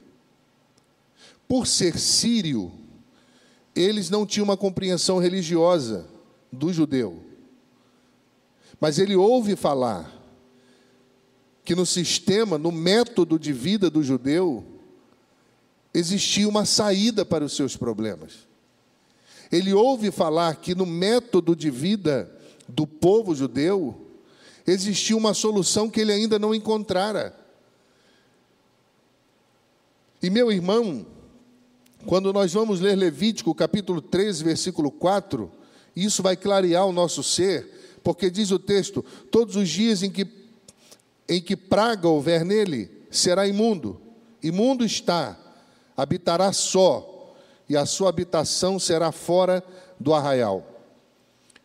Por 1.49 1.67
ser 1.67 1.99
sírio, 1.99 2.71
eles 3.75 4.11
não 4.11 4.27
tinham 4.27 4.45
uma 4.45 4.57
compreensão 4.57 5.19
religiosa 5.19 6.07
do 6.53 6.71
judeu. 6.75 7.25
Mas 8.79 8.99
ele 8.99 9.17
ouve 9.17 9.57
falar 9.57 10.13
que 11.65 11.75
no 11.75 11.87
sistema, 11.87 12.59
no 12.59 12.71
método 12.71 13.39
de 13.39 13.51
vida 13.51 13.89
do 13.89 14.03
judeu, 14.03 14.63
existia 15.95 16.47
uma 16.47 16.67
saída 16.67 17.25
para 17.25 17.47
os 17.47 17.57
seus 17.57 17.79
problemas. 17.79 18.47
Ele 19.51 19.73
ouve 19.73 20.11
falar 20.11 20.57
que 20.57 20.75
no 20.75 20.85
método 20.85 21.57
de 21.57 21.71
vida 21.71 22.42
do 22.69 22.87
povo 22.87 23.35
judeu 23.35 24.09
existia 24.67 25.17
uma 25.17 25.35
solução 25.35 25.91
que 25.91 26.01
ele 26.01 26.13
ainda 26.13 26.39
não 26.39 26.55
encontrara. 26.55 27.35
E 30.23 30.31
meu 30.31 30.53
irmão, 30.53 31.05
quando 32.07 32.33
nós 32.33 32.53
vamos 32.53 32.81
ler 32.81 32.97
Levítico 32.97 33.55
capítulo 33.55 34.01
13, 34.01 34.45
versículo 34.45 34.91
4, 34.91 35.51
isso 35.97 36.23
vai 36.23 36.37
clarear 36.37 36.87
o 36.87 36.93
nosso 36.93 37.23
ser, 37.23 37.99
porque 38.03 38.31
diz 38.31 38.51
o 38.51 38.59
texto: 38.59 39.05
todos 39.31 39.57
os 39.57 39.69
dias 39.69 40.03
em 40.03 40.11
que 40.11 40.43
em 41.29 41.41
que 41.41 41.57
praga 41.57 42.09
houver 42.09 42.45
nele, 42.45 42.91
será 43.11 43.47
imundo. 43.47 44.01
Imundo 44.43 44.85
está, 44.85 45.39
habitará 45.97 46.53
só, 46.53 47.35
e 47.69 47.77
a 47.77 47.87
sua 47.87 48.09
habitação 48.09 48.79
será 48.79 49.13
fora 49.13 49.65
do 49.99 50.13
arraial. 50.13 50.67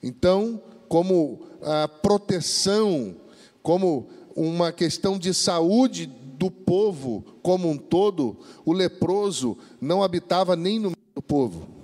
Então, 0.02 0.62
como 0.88 1.48
a 1.62 1.88
proteção, 1.88 3.16
como 3.62 4.08
uma 4.36 4.72
questão 4.72 5.18
de 5.18 5.34
saúde 5.34 6.06
do 6.06 6.52
povo 6.52 7.26
como 7.42 7.70
um 7.70 7.78
todo, 7.78 8.38
o 8.64 8.72
leproso 8.72 9.58
não 9.82 10.04
habitava 10.04 10.56
nem 10.56 10.78
no 10.78 10.90
meio 10.90 11.16
do 11.16 11.22
povo. 11.22 11.78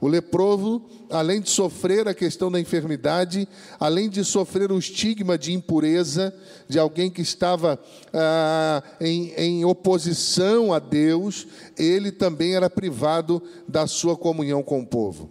O 0.00 0.08
leproso, 0.08 0.82
além 1.10 1.42
de 1.42 1.50
sofrer 1.50 2.08
a 2.08 2.14
questão 2.14 2.50
da 2.50 2.58
enfermidade, 2.58 3.46
além 3.78 4.08
de 4.08 4.24
sofrer 4.24 4.72
o 4.72 4.78
estigma 4.78 5.36
de 5.36 5.52
impureza, 5.52 6.34
de 6.66 6.78
alguém 6.78 7.10
que 7.10 7.20
estava 7.20 7.78
ah, 8.12 8.82
em, 8.98 9.32
em 9.36 9.64
oposição 9.64 10.72
a 10.72 10.78
Deus, 10.78 11.46
ele 11.76 12.10
também 12.10 12.54
era 12.54 12.70
privado 12.70 13.42
da 13.68 13.86
sua 13.86 14.16
comunhão 14.16 14.62
com 14.62 14.80
o 14.80 14.86
povo. 14.86 15.28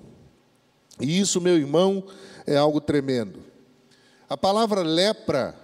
E 1.02 1.20
isso, 1.20 1.42
meu 1.42 1.58
irmão, 1.58 2.04
é 2.50 2.58
algo 2.58 2.82
tremendo. 2.82 3.40
A 4.28 4.36
palavra 4.36 4.82
lepra, 4.82 5.56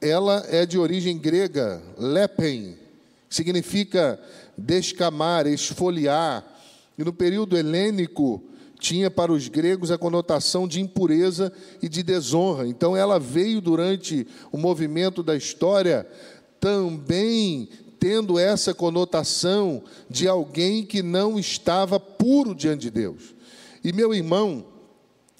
ela 0.00 0.44
é 0.48 0.66
de 0.66 0.76
origem 0.76 1.16
grega, 1.16 1.80
lepen, 1.96 2.76
significa 3.30 4.18
descamar, 4.58 5.46
esfoliar. 5.46 6.44
E 6.98 7.04
no 7.04 7.12
período 7.12 7.56
helênico, 7.56 8.42
tinha 8.80 9.08
para 9.08 9.32
os 9.32 9.46
gregos 9.46 9.92
a 9.92 9.98
conotação 9.98 10.66
de 10.66 10.80
impureza 10.80 11.52
e 11.80 11.88
de 11.88 12.02
desonra. 12.02 12.66
Então 12.66 12.96
ela 12.96 13.20
veio 13.20 13.60
durante 13.60 14.26
o 14.50 14.58
movimento 14.58 15.22
da 15.22 15.36
história 15.36 16.04
também 16.58 17.68
tendo 18.00 18.36
essa 18.36 18.74
conotação 18.74 19.84
de 20.10 20.26
alguém 20.26 20.84
que 20.84 21.04
não 21.04 21.38
estava 21.38 22.00
puro 22.00 22.52
diante 22.52 22.82
de 22.82 22.90
Deus. 22.90 23.32
E 23.84 23.92
meu 23.92 24.12
irmão, 24.12 24.71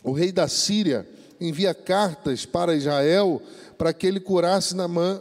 o 0.02 0.12
rei 0.12 0.32
da 0.32 0.48
Síria 0.48 1.08
envia 1.40 1.74
cartas 1.74 2.44
para 2.44 2.74
Israel 2.74 3.42
para 3.76 3.92
que 3.92 4.06
ele 4.06 4.20
curasse 4.20 4.76
Namã. 4.76 5.20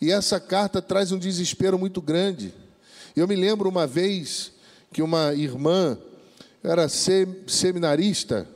E 0.00 0.10
essa 0.10 0.40
carta 0.40 0.82
traz 0.82 1.12
um 1.12 1.18
desespero 1.18 1.78
muito 1.78 2.00
grande. 2.00 2.54
Eu 3.16 3.28
me 3.28 3.36
lembro 3.36 3.68
uma 3.68 3.86
vez 3.86 4.52
que 4.92 5.02
uma 5.02 5.32
irmã 5.34 5.98
era 6.62 6.88
seminarista, 6.88 8.48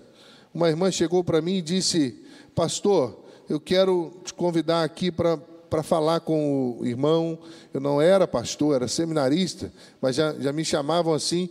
uma 0.52 0.68
irmã 0.68 0.90
chegou 0.90 1.22
para 1.22 1.40
mim 1.40 1.56
e 1.56 1.62
disse: 1.62 2.24
Pastor, 2.54 3.24
eu 3.48 3.60
quero 3.60 4.20
te 4.24 4.34
convidar 4.34 4.82
aqui 4.82 5.10
para 5.10 5.38
para 5.68 5.82
falar 5.82 6.20
com 6.20 6.78
o 6.78 6.86
irmão. 6.86 7.38
Eu 7.72 7.80
não 7.80 8.00
era 8.00 8.26
pastor, 8.26 8.76
era 8.76 8.88
seminarista, 8.88 9.72
mas 10.00 10.16
já, 10.16 10.32
já 10.34 10.52
me 10.52 10.64
chamavam 10.64 11.12
assim. 11.12 11.48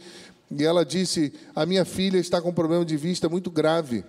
E 0.50 0.64
ela 0.64 0.86
disse: 0.86 1.34
A 1.56 1.66
minha 1.66 1.86
filha 1.86 2.18
está 2.18 2.42
com 2.42 2.50
um 2.50 2.54
problema 2.54 2.86
de 2.86 2.98
vista 2.98 3.28
muito 3.28 3.52
grave. 3.52 4.04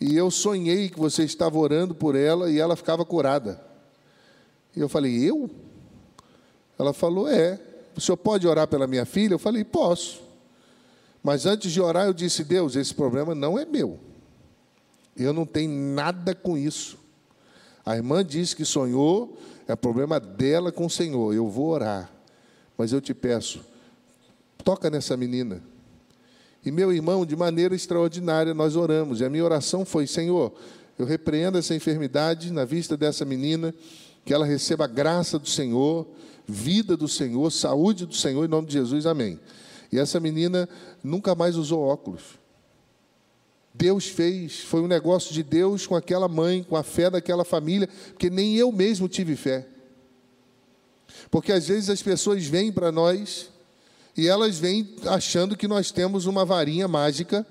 E 0.00 0.16
eu 0.16 0.30
sonhei 0.30 0.88
que 0.88 0.98
você 0.98 1.24
estava 1.24 1.58
orando 1.58 1.94
por 1.94 2.16
ela 2.16 2.50
e 2.50 2.58
ela 2.58 2.76
ficava 2.76 3.04
curada. 3.04 3.60
E 4.74 4.80
eu 4.80 4.88
falei: 4.88 5.28
Eu? 5.28 5.50
Ela 6.78 6.92
falou: 6.92 7.28
É. 7.28 7.60
O 7.94 8.00
senhor 8.00 8.16
pode 8.16 8.48
orar 8.48 8.66
pela 8.66 8.86
minha 8.86 9.04
filha? 9.04 9.34
Eu 9.34 9.38
falei: 9.38 9.64
Posso. 9.64 10.22
Mas 11.22 11.46
antes 11.46 11.70
de 11.70 11.80
orar, 11.80 12.06
eu 12.06 12.12
disse: 12.12 12.42
Deus, 12.42 12.74
esse 12.74 12.94
problema 12.94 13.34
não 13.34 13.58
é 13.58 13.64
meu. 13.64 13.98
Eu 15.16 15.32
não 15.32 15.44
tenho 15.44 15.70
nada 15.70 16.34
com 16.34 16.56
isso. 16.56 16.98
A 17.84 17.96
irmã 17.96 18.24
disse 18.24 18.56
que 18.56 18.64
sonhou, 18.64 19.38
é 19.66 19.76
problema 19.76 20.18
dela 20.18 20.72
com 20.72 20.86
o 20.86 20.90
Senhor. 20.90 21.34
Eu 21.34 21.48
vou 21.48 21.68
orar, 21.68 22.10
mas 22.78 22.92
eu 22.92 23.00
te 23.00 23.12
peço, 23.12 23.64
toca 24.64 24.88
nessa 24.88 25.16
menina. 25.16 25.62
E 26.64 26.70
meu 26.70 26.92
irmão, 26.92 27.26
de 27.26 27.34
maneira 27.34 27.74
extraordinária, 27.74 28.54
nós 28.54 28.76
oramos. 28.76 29.20
E 29.20 29.24
a 29.24 29.30
minha 29.30 29.44
oração 29.44 29.84
foi: 29.84 30.06
Senhor, 30.06 30.52
eu 30.98 31.04
repreendo 31.04 31.58
essa 31.58 31.74
enfermidade 31.74 32.52
na 32.52 32.64
vista 32.64 32.96
dessa 32.96 33.24
menina, 33.24 33.74
que 34.24 34.32
ela 34.32 34.46
receba 34.46 34.84
a 34.84 34.88
graça 34.88 35.38
do 35.38 35.48
Senhor, 35.48 36.06
vida 36.46 36.96
do 36.96 37.08
Senhor, 37.08 37.50
saúde 37.50 38.06
do 38.06 38.14
Senhor, 38.14 38.44
em 38.44 38.48
nome 38.48 38.68
de 38.68 38.74
Jesus, 38.74 39.06
amém. 39.06 39.40
E 39.90 39.98
essa 39.98 40.20
menina 40.20 40.68
nunca 41.02 41.34
mais 41.34 41.56
usou 41.56 41.80
óculos. 41.82 42.22
Deus 43.74 44.06
fez, 44.06 44.60
foi 44.60 44.80
um 44.82 44.86
negócio 44.86 45.32
de 45.32 45.42
Deus 45.42 45.86
com 45.86 45.96
aquela 45.96 46.28
mãe, 46.28 46.62
com 46.62 46.76
a 46.76 46.82
fé 46.82 47.10
daquela 47.10 47.44
família, 47.44 47.88
porque 48.08 48.30
nem 48.30 48.54
eu 48.56 48.70
mesmo 48.70 49.08
tive 49.08 49.34
fé. 49.34 49.66
Porque 51.30 51.52
às 51.52 51.68
vezes 51.68 51.88
as 51.88 52.02
pessoas 52.02 52.44
vêm 52.44 52.70
para 52.70 52.92
nós 52.92 53.51
e 54.16 54.28
elas 54.28 54.58
vêm 54.58 54.96
achando 55.06 55.56
que 55.56 55.66
nós 55.66 55.90
temos 55.90 56.26
uma 56.26 56.44
varinha 56.44 56.86
mágica 56.86 57.46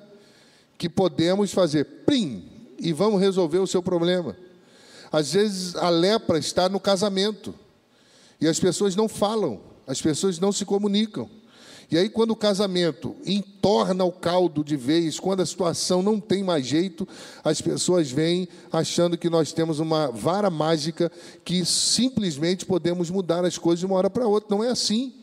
que 0.77 0.89
podemos 0.89 1.51
fazer 1.51 1.85
prim 2.05 2.43
e 2.79 2.93
vamos 2.93 3.19
resolver 3.19 3.59
o 3.59 3.67
seu 3.67 3.81
problema. 3.81 4.35
Às 5.11 5.33
vezes 5.33 5.75
a 5.75 5.89
lepra 5.89 6.37
está 6.37 6.69
no 6.69 6.79
casamento 6.79 7.53
e 8.39 8.47
as 8.47 8.59
pessoas 8.59 8.95
não 8.95 9.07
falam, 9.07 9.59
as 9.85 10.01
pessoas 10.01 10.39
não 10.39 10.51
se 10.51 10.65
comunicam. 10.65 11.29
E 11.91 11.97
aí, 11.97 12.07
quando 12.07 12.31
o 12.31 12.37
casamento 12.37 13.17
entorna 13.25 14.05
o 14.05 14.13
caldo 14.13 14.63
de 14.63 14.77
vez, 14.77 15.19
quando 15.19 15.41
a 15.41 15.45
situação 15.45 16.01
não 16.01 16.21
tem 16.21 16.41
mais 16.41 16.65
jeito, 16.65 17.05
as 17.43 17.59
pessoas 17.59 18.09
vêm 18.09 18.47
achando 18.71 19.17
que 19.17 19.29
nós 19.29 19.51
temos 19.51 19.77
uma 19.79 20.07
vara 20.09 20.49
mágica 20.49 21.11
que 21.43 21.65
simplesmente 21.65 22.65
podemos 22.65 23.09
mudar 23.09 23.43
as 23.43 23.57
coisas 23.57 23.81
de 23.81 23.85
uma 23.85 23.95
hora 23.95 24.09
para 24.09 24.25
outra. 24.25 24.55
Não 24.55 24.63
é 24.63 24.69
assim. 24.69 25.20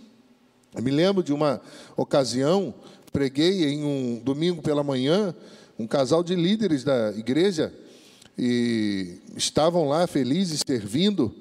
Eu 0.74 0.82
me 0.82 0.90
lembro 0.90 1.22
de 1.22 1.32
uma 1.32 1.60
ocasião, 1.96 2.74
preguei 3.12 3.64
em 3.64 3.84
um 3.84 4.20
domingo 4.22 4.62
pela 4.62 4.84
manhã, 4.84 5.34
um 5.78 5.86
casal 5.86 6.22
de 6.22 6.34
líderes 6.34 6.84
da 6.84 7.10
igreja, 7.16 7.72
e 8.36 9.18
estavam 9.36 9.88
lá 9.88 10.06
felizes, 10.06 10.62
servindo. 10.64 11.34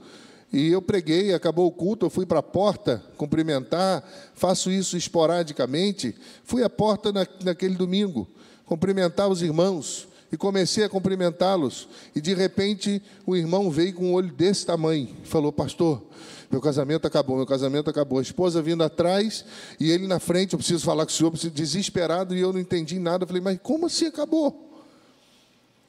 E 0.52 0.70
eu 0.70 0.82
preguei, 0.82 1.34
acabou 1.34 1.68
o 1.68 1.72
culto, 1.72 2.06
eu 2.06 2.10
fui 2.10 2.26
para 2.26 2.40
a 2.40 2.44
porta 2.44 3.04
cumprimentar, 3.18 4.04
faço 4.34 4.72
isso 4.72 4.96
esporadicamente. 4.96 6.16
Fui 6.44 6.64
à 6.64 6.70
porta 6.70 7.12
na, 7.12 7.28
naquele 7.44 7.76
domingo, 7.76 8.28
cumprimentar 8.66 9.28
os 9.28 9.42
irmãos 9.42 10.08
e 10.32 10.38
comecei 10.38 10.84
a 10.86 10.90
cumprimentá-los. 10.90 11.88
E 12.16 12.22
de 12.22 12.34
repente 12.34 13.02
o 13.26 13.36
irmão 13.36 13.70
veio 13.70 13.94
com 13.94 14.06
um 14.06 14.14
olho 14.14 14.32
desse 14.32 14.66
tamanho, 14.66 15.10
falou: 15.24 15.52
Pastor, 15.52 16.07
meu 16.50 16.62
casamento 16.62 17.06
acabou, 17.06 17.36
meu 17.36 17.46
casamento 17.46 17.90
acabou. 17.90 18.20
A 18.20 18.22
esposa 18.22 18.62
vindo 18.62 18.84
atrás 18.84 19.44
e 19.80 19.92
ele 19.92 20.08
na 20.08 20.20
frente, 20.20 20.54
eu 20.54 20.60
preciso 20.60 20.86
falar 20.86 21.06
com 21.06 21.12
o 21.12 21.14
senhor, 21.14 21.32
preciso, 21.32 21.54
desesperado, 21.54 22.36
e 22.36 22.40
eu 22.40 22.54
não 22.54 22.60
entendi 22.60 23.00
nada. 23.00 23.24
Eu 23.24 23.28
falei: 23.28 23.42
Mas 23.42 23.60
como 23.62 23.86
assim 23.86 24.06
acabou? 24.06 24.82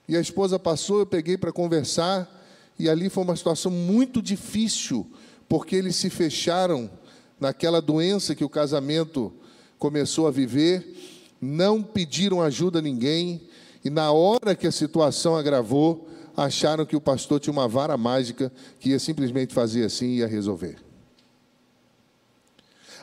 E 0.08 0.16
a 0.16 0.20
esposa 0.20 0.58
passou, 0.58 1.00
eu 1.00 1.06
peguei 1.06 1.36
para 1.36 1.52
conversar. 1.52 2.34
E 2.78 2.88
ali 2.88 3.08
foi 3.08 3.24
uma 3.24 3.36
situação 3.36 3.70
muito 3.70 4.22
difícil, 4.22 5.06
porque 5.48 5.76
eles 5.76 5.96
se 5.96 6.08
fecharam 6.08 6.90
naquela 7.38 7.80
doença 7.80 8.34
que 8.34 8.44
o 8.44 8.48
casamento 8.48 9.32
começou 9.78 10.26
a 10.26 10.30
viver, 10.30 10.96
não 11.40 11.82
pediram 11.82 12.40
ajuda 12.40 12.78
a 12.78 12.82
ninguém, 12.82 13.40
e 13.84 13.90
na 13.90 14.10
hora 14.10 14.54
que 14.54 14.66
a 14.66 14.72
situação 14.72 15.36
agravou, 15.36 16.07
acharam 16.38 16.86
que 16.86 16.94
o 16.94 17.00
pastor 17.00 17.40
tinha 17.40 17.52
uma 17.52 17.66
vara 17.66 17.96
mágica 17.96 18.52
que 18.78 18.90
ia 18.90 18.98
simplesmente 19.00 19.52
fazer 19.52 19.84
assim 19.84 20.06
e 20.06 20.18
ia 20.18 20.26
resolver. 20.28 20.78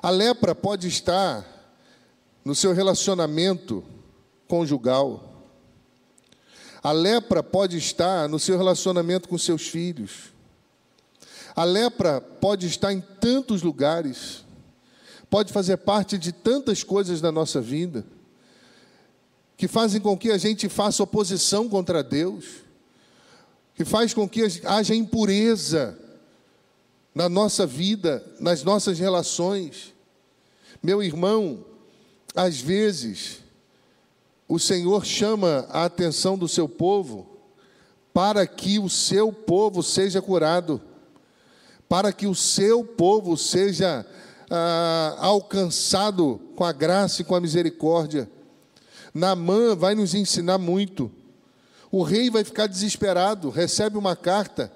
A 0.01 0.09
lepra 0.09 0.55
pode 0.55 0.87
estar 0.87 1.45
no 2.43 2.55
seu 2.55 2.71
relacionamento 2.73 3.83
conjugal. 4.47 5.43
A 6.81 6.93
lepra 6.93 7.43
pode 7.43 7.77
estar 7.77 8.29
no 8.29 8.39
seu 8.39 8.57
relacionamento 8.57 9.27
com 9.27 9.37
seus 9.37 9.67
filhos. 9.67 10.33
A 11.53 11.63
lepra 11.65 12.21
pode 12.21 12.67
estar 12.67 12.93
em 12.93 13.01
tantos 13.01 13.61
lugares, 13.61 14.45
pode 15.29 15.51
fazer 15.51 15.77
parte 15.77 16.17
de 16.17 16.31
tantas 16.31 16.83
coisas 16.83 17.19
da 17.19 17.31
nossa 17.31 17.59
vida, 17.59 18.05
que 19.57 19.67
fazem 19.67 19.99
com 19.99 20.17
que 20.17 20.31
a 20.31 20.37
gente 20.37 20.69
faça 20.69 21.03
oposição 21.03 21.67
contra 21.67 22.03
Deus, 22.03 22.64
que 23.75 23.83
faz 23.83 24.13
com 24.13 24.27
que 24.27 24.41
haja 24.63 24.95
impureza 24.95 25.99
na 27.13 27.29
nossa 27.29 27.65
vida, 27.67 28.25
nas 28.39 28.63
nossas 28.63 28.97
relações. 28.97 29.93
Meu 30.81 31.03
irmão, 31.03 31.63
às 32.35 32.59
vezes, 32.59 33.39
o 34.47 34.59
Senhor 34.59 35.05
chama 35.05 35.65
a 35.69 35.85
atenção 35.85 36.37
do 36.37 36.47
seu 36.47 36.67
povo 36.69 37.27
para 38.13 38.47
que 38.47 38.79
o 38.79 38.89
seu 38.89 39.31
povo 39.31 39.83
seja 39.83 40.21
curado, 40.21 40.81
para 41.89 42.13
que 42.13 42.27
o 42.27 42.35
seu 42.35 42.83
povo 42.83 43.35
seja 43.35 44.05
ah, 44.49 45.15
alcançado 45.19 46.39
com 46.55 46.63
a 46.63 46.71
graça 46.71 47.21
e 47.21 47.25
com 47.25 47.35
a 47.35 47.41
misericórdia. 47.41 48.29
Namã 49.13 49.75
vai 49.75 49.95
nos 49.95 50.13
ensinar 50.13 50.57
muito. 50.57 51.11
O 51.95 52.03
rei 52.03 52.29
vai 52.29 52.43
ficar 52.43 52.67
desesperado, 52.67 53.49
recebe 53.49 53.97
uma 53.97 54.17
carta. 54.17 54.69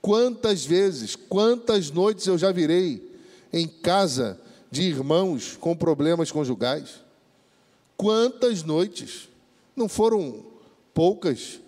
Quantas 0.00 0.64
vezes, 0.64 1.16
quantas 1.16 1.90
noites 1.90 2.28
eu 2.28 2.38
já 2.38 2.52
virei 2.52 3.18
em 3.52 3.66
casa 3.66 4.40
de 4.70 4.82
irmãos 4.82 5.56
com 5.56 5.76
problemas 5.76 6.30
conjugais? 6.30 7.00
Quantas 7.96 8.62
noites? 8.62 9.28
Não 9.74 9.88
foram 9.88 10.44
poucas 10.94 11.58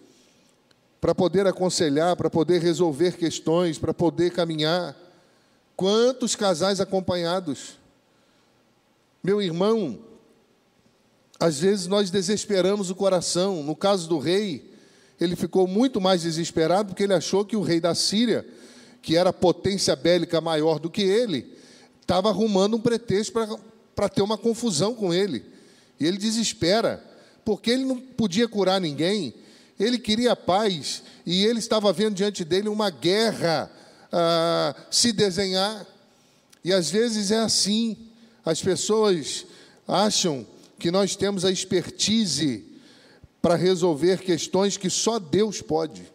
para 1.00 1.12
poder 1.12 1.48
aconselhar, 1.48 2.14
para 2.14 2.30
poder 2.30 2.62
resolver 2.62 3.16
questões, 3.16 3.80
para 3.80 3.92
poder 3.92 4.30
caminhar. 4.30 4.96
Quantos 5.74 6.36
casais 6.36 6.80
acompanhados? 6.80 7.76
Meu 9.20 9.42
irmão, 9.42 9.98
às 11.40 11.58
vezes 11.58 11.88
nós 11.88 12.08
desesperamos 12.08 12.88
o 12.88 12.94
coração. 12.94 13.64
No 13.64 13.74
caso 13.74 14.08
do 14.08 14.20
rei, 14.20 14.70
ele 15.22 15.36
ficou 15.36 15.66
muito 15.66 16.00
mais 16.00 16.22
desesperado 16.22 16.88
porque 16.88 17.02
ele 17.02 17.14
achou 17.14 17.44
que 17.44 17.56
o 17.56 17.62
rei 17.62 17.80
da 17.80 17.94
Síria, 17.94 18.46
que 19.00 19.16
era 19.16 19.32
potência 19.32 19.94
bélica 19.94 20.40
maior 20.40 20.78
do 20.78 20.90
que 20.90 21.02
ele, 21.02 21.56
estava 22.00 22.28
arrumando 22.28 22.76
um 22.76 22.80
pretexto 22.80 23.32
para 23.94 24.08
ter 24.08 24.22
uma 24.22 24.36
confusão 24.36 24.94
com 24.94 25.12
ele. 25.12 25.44
E 25.98 26.06
ele 26.06 26.16
desespera, 26.16 27.02
porque 27.44 27.70
ele 27.70 27.84
não 27.84 27.98
podia 27.98 28.48
curar 28.48 28.80
ninguém, 28.80 29.34
ele 29.78 29.98
queria 29.98 30.34
paz, 30.34 31.02
e 31.24 31.44
ele 31.44 31.58
estava 31.58 31.92
vendo 31.92 32.14
diante 32.14 32.44
dele 32.44 32.68
uma 32.68 32.90
guerra 32.90 33.70
ah, 34.10 34.74
se 34.90 35.12
desenhar. 35.12 35.86
E 36.64 36.72
às 36.72 36.90
vezes 36.90 37.30
é 37.30 37.38
assim, 37.38 37.96
as 38.44 38.60
pessoas 38.62 39.46
acham 39.86 40.46
que 40.78 40.90
nós 40.90 41.14
temos 41.16 41.44
a 41.44 41.50
expertise 41.50 42.71
para 43.42 43.56
resolver 43.56 44.20
questões 44.20 44.76
que 44.76 44.88
só 44.88 45.18
Deus 45.18 45.60
pode. 45.60 46.10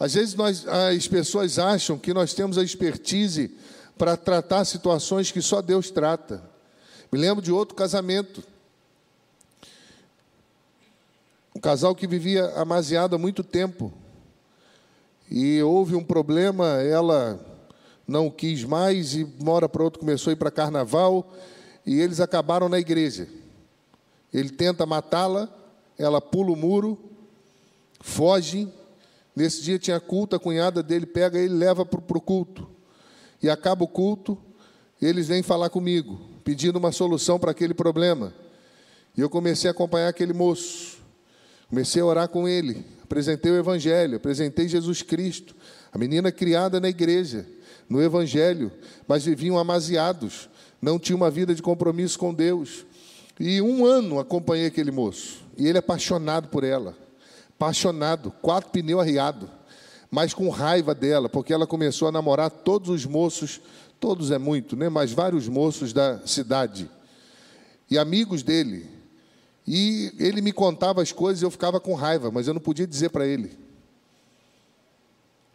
Às 0.00 0.14
vezes 0.14 0.34
nós, 0.34 0.66
as 0.66 1.06
pessoas 1.06 1.58
acham 1.58 1.98
que 1.98 2.12
nós 2.12 2.34
temos 2.34 2.58
a 2.58 2.64
expertise 2.64 3.54
para 3.96 4.16
tratar 4.16 4.64
situações 4.64 5.30
que 5.30 5.40
só 5.40 5.62
Deus 5.62 5.90
trata. 5.90 6.42
Me 7.12 7.18
lembro 7.18 7.42
de 7.42 7.52
outro 7.52 7.74
casamento. 7.74 8.42
Um 11.54 11.60
casal 11.60 11.94
que 11.94 12.06
vivia 12.06 12.46
amaziado 12.56 13.14
há 13.14 13.18
muito 13.18 13.44
tempo. 13.44 13.92
E 15.30 15.62
houve 15.62 15.94
um 15.94 16.04
problema, 16.04 16.82
ela 16.82 17.40
não 18.06 18.30
quis 18.30 18.64
mais 18.64 19.14
e 19.14 19.24
mora 19.40 19.68
para 19.68 19.82
outro 19.82 19.98
começou 19.98 20.30
a 20.30 20.32
ir 20.34 20.36
para 20.36 20.50
carnaval 20.50 21.32
e 21.84 22.00
eles 22.00 22.20
acabaram 22.20 22.68
na 22.68 22.78
igreja. 22.78 23.28
Ele 24.32 24.50
tenta 24.50 24.84
matá-la, 24.84 25.48
ela 25.98 26.20
pula 26.20 26.52
o 26.52 26.56
muro, 26.56 26.98
foge. 28.00 28.68
Nesse 29.34 29.62
dia 29.62 29.78
tinha 29.78 30.00
culto, 30.00 30.36
a 30.36 30.40
cunhada 30.40 30.82
dele 30.82 31.06
pega 31.06 31.38
ele 31.38 31.54
e 31.54 31.58
leva 31.58 31.84
para 31.84 32.18
o 32.18 32.20
culto. 32.20 32.68
E 33.42 33.50
acaba 33.50 33.84
o 33.84 33.88
culto, 33.88 34.38
eles 35.00 35.28
vêm 35.28 35.42
falar 35.42 35.68
comigo, 35.68 36.18
pedindo 36.42 36.78
uma 36.78 36.92
solução 36.92 37.38
para 37.38 37.50
aquele 37.50 37.74
problema. 37.74 38.32
E 39.16 39.20
eu 39.20 39.28
comecei 39.28 39.68
a 39.68 39.72
acompanhar 39.72 40.08
aquele 40.08 40.32
moço. 40.32 40.98
Comecei 41.68 42.00
a 42.00 42.06
orar 42.06 42.28
com 42.28 42.48
ele, 42.48 42.84
apresentei 43.02 43.50
o 43.50 43.56
Evangelho, 43.56 44.16
apresentei 44.16 44.68
Jesus 44.68 45.02
Cristo. 45.02 45.54
A 45.92 45.98
menina 45.98 46.30
criada 46.30 46.78
na 46.78 46.88
igreja, 46.88 47.46
no 47.88 48.00
Evangelho, 48.00 48.70
mas 49.06 49.24
viviam 49.24 49.58
amaziados, 49.58 50.48
não 50.80 50.98
tinha 50.98 51.16
uma 51.16 51.30
vida 51.30 51.54
de 51.54 51.62
compromisso 51.62 52.18
com 52.18 52.32
Deus. 52.32 52.85
E 53.38 53.60
um 53.60 53.84
ano 53.84 54.18
acompanhei 54.18 54.66
aquele 54.66 54.90
moço, 54.90 55.44
e 55.56 55.66
ele 55.66 55.78
apaixonado 55.78 56.48
por 56.48 56.64
ela, 56.64 56.96
apaixonado, 57.50 58.30
quatro 58.42 58.70
pneus 58.70 59.00
arriados, 59.00 59.48
mas 60.10 60.32
com 60.32 60.48
raiva 60.48 60.94
dela, 60.94 61.28
porque 61.28 61.52
ela 61.52 61.66
começou 61.66 62.08
a 62.08 62.12
namorar 62.12 62.50
todos 62.50 62.88
os 62.88 63.04
moços, 63.04 63.60
todos 64.00 64.30
é 64.30 64.38
muito, 64.38 64.76
né? 64.76 64.88
Mas 64.88 65.12
vários 65.12 65.48
moços 65.48 65.92
da 65.92 66.26
cidade 66.26 66.88
e 67.90 67.98
amigos 67.98 68.42
dele. 68.42 68.88
E 69.66 70.12
ele 70.18 70.40
me 70.40 70.52
contava 70.52 71.02
as 71.02 71.12
coisas 71.12 71.42
e 71.42 71.44
eu 71.44 71.50
ficava 71.50 71.80
com 71.80 71.94
raiva, 71.94 72.30
mas 72.30 72.46
eu 72.46 72.54
não 72.54 72.60
podia 72.60 72.86
dizer 72.86 73.10
para 73.10 73.26
ele. 73.26 73.58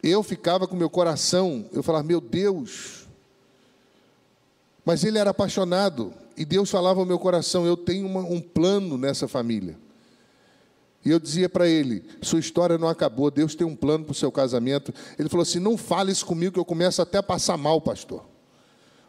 Eu 0.02 0.22
ficava 0.22 0.66
com 0.66 0.76
meu 0.76 0.90
coração, 0.90 1.68
eu 1.72 1.82
falava, 1.82 2.04
meu 2.04 2.20
Deus. 2.20 3.06
Mas 4.84 5.04
ele 5.04 5.18
era 5.18 5.30
apaixonado 5.30 6.12
e 6.36 6.44
Deus 6.44 6.70
falava 6.70 7.00
ao 7.00 7.06
meu 7.06 7.18
coração: 7.18 7.66
eu 7.66 7.76
tenho 7.76 8.06
uma, 8.06 8.20
um 8.20 8.40
plano 8.40 8.96
nessa 8.96 9.28
família. 9.28 9.76
E 11.04 11.10
eu 11.10 11.18
dizia 11.18 11.48
para 11.48 11.68
ele: 11.68 12.04
sua 12.20 12.38
história 12.38 12.78
não 12.78 12.88
acabou, 12.88 13.30
Deus 13.30 13.54
tem 13.54 13.66
um 13.66 13.76
plano 13.76 14.04
para 14.04 14.12
o 14.12 14.14
seu 14.14 14.30
casamento. 14.30 14.94
Ele 15.18 15.28
falou 15.28 15.42
assim: 15.42 15.58
não 15.58 15.76
fale 15.76 16.12
isso 16.12 16.24
comigo, 16.24 16.54
que 16.54 16.60
eu 16.60 16.64
começo 16.64 17.02
até 17.02 17.18
a 17.18 17.22
passar 17.22 17.56
mal, 17.56 17.80
pastor. 17.80 18.24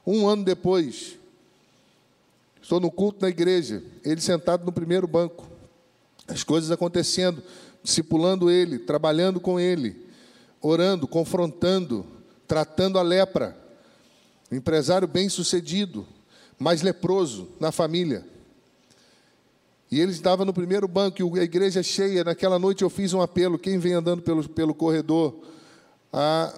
Um 0.05 0.27
ano 0.27 0.43
depois, 0.43 1.17
estou 2.62 2.79
no 2.79 2.91
culto 2.91 3.21
na 3.21 3.29
igreja, 3.29 3.83
ele 4.03 4.19
sentado 4.19 4.65
no 4.65 4.71
primeiro 4.71 5.07
banco, 5.07 5.47
as 6.27 6.43
coisas 6.43 6.71
acontecendo, 6.71 7.41
discipulando 7.83 8.49
ele, 8.49 8.79
trabalhando 8.79 9.39
com 9.39 9.59
ele, 9.59 10.07
orando, 10.62 11.07
confrontando, 11.07 12.05
tratando 12.47 12.97
a 12.97 13.01
lepra. 13.01 13.57
Empresário 14.51 15.07
bem 15.07 15.29
sucedido, 15.29 16.05
mas 16.63 16.82
leproso 16.82 17.49
na 17.60 17.73
família. 17.73 18.26
E 19.91 19.99
ele 19.99 20.13
estava 20.13 20.45
no 20.45 20.54
primeiro 20.54 20.88
banco, 20.88 21.21
e 21.36 21.39
a 21.41 21.43
igreja 21.43 21.82
é 21.82 21.84
cheia. 21.84 22.23
Naquela 22.23 22.58
noite 22.58 22.84
eu 22.84 22.89
fiz 22.89 23.13
um 23.13 23.21
apelo. 23.21 23.60
Quem 23.60 23.78
vem 23.78 23.91
andando 23.91 24.21
pelo, 24.21 24.47
pelo 24.47 24.73
corredor? 24.73 25.36
A 26.12 26.58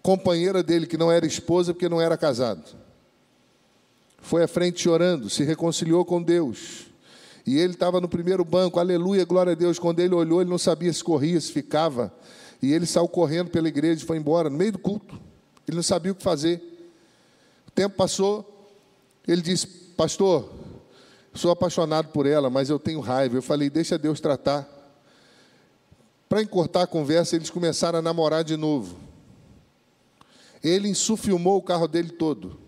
companheira 0.00 0.62
dele, 0.62 0.86
que 0.86 0.96
não 0.96 1.10
era 1.10 1.26
esposa 1.26 1.74
porque 1.74 1.88
não 1.88 2.00
era 2.00 2.16
casado. 2.16 2.62
Foi 4.22 4.44
à 4.44 4.48
frente 4.48 4.80
chorando, 4.80 5.28
se 5.28 5.42
reconciliou 5.42 6.04
com 6.04 6.22
Deus. 6.22 6.86
E 7.44 7.58
ele 7.58 7.72
estava 7.72 8.00
no 8.00 8.08
primeiro 8.08 8.44
banco, 8.44 8.78
aleluia, 8.78 9.24
glória 9.24 9.52
a 9.52 9.56
Deus. 9.56 9.76
Quando 9.76 9.98
ele 9.98 10.14
olhou, 10.14 10.40
ele 10.40 10.50
não 10.50 10.58
sabia 10.58 10.92
se 10.92 11.02
corria, 11.02 11.40
se 11.40 11.50
ficava. 11.50 12.14
E 12.62 12.72
ele 12.72 12.86
saiu 12.86 13.08
correndo 13.08 13.50
pela 13.50 13.66
igreja 13.66 14.04
e 14.04 14.06
foi 14.06 14.18
embora, 14.18 14.48
no 14.48 14.56
meio 14.56 14.70
do 14.70 14.78
culto. 14.78 15.20
Ele 15.66 15.78
não 15.78 15.82
sabia 15.82 16.12
o 16.12 16.14
que 16.14 16.22
fazer. 16.22 16.62
O 17.66 17.72
tempo 17.72 17.96
passou, 17.96 18.59
ele 19.32 19.42
disse: 19.42 19.66
Pastor, 19.66 20.48
Sou 21.32 21.50
apaixonado 21.50 22.08
por 22.08 22.26
ela, 22.26 22.50
mas 22.50 22.70
eu 22.70 22.78
tenho 22.78 23.00
raiva. 23.00 23.36
Eu 23.36 23.42
falei, 23.42 23.70
deixa 23.70 23.96
Deus 23.96 24.20
tratar. 24.20 24.68
Para 26.28 26.42
encurtar 26.42 26.82
a 26.82 26.86
conversa, 26.86 27.36
eles 27.36 27.50
começaram 27.50 27.98
a 27.98 28.02
namorar 28.02 28.42
de 28.42 28.56
novo. 28.56 28.96
Ele 30.62 30.88
insufilmou 30.88 31.58
o 31.58 31.62
carro 31.62 31.88
dele 31.88 32.10
todo, 32.10 32.58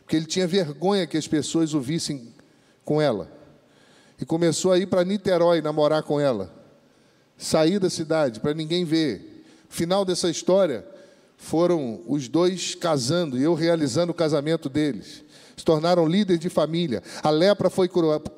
porque 0.00 0.16
ele 0.16 0.24
tinha 0.24 0.46
vergonha 0.46 1.06
que 1.06 1.16
as 1.16 1.28
pessoas 1.28 1.74
o 1.74 1.80
vissem 1.80 2.32
com 2.84 3.00
ela. 3.00 3.30
E 4.20 4.24
começou 4.24 4.72
a 4.72 4.78
ir 4.78 4.86
para 4.86 5.04
Niterói 5.04 5.60
namorar 5.60 6.02
com 6.02 6.18
ela. 6.18 6.52
Sair 7.36 7.78
da 7.78 7.90
cidade 7.90 8.40
para 8.40 8.54
ninguém 8.54 8.84
ver. 8.84 9.44
Final 9.68 10.04
dessa 10.04 10.30
história 10.30 10.86
foram 11.40 12.00
os 12.06 12.28
dois 12.28 12.74
casando 12.74 13.36
e 13.36 13.42
eu 13.42 13.54
realizando 13.54 14.12
o 14.12 14.14
casamento 14.14 14.68
deles 14.68 15.24
se 15.60 15.64
tornaram 15.64 16.06
líderes 16.06 16.40
de 16.40 16.48
família. 16.48 17.02
A 17.22 17.30
lepra 17.30 17.70
foi, 17.70 17.88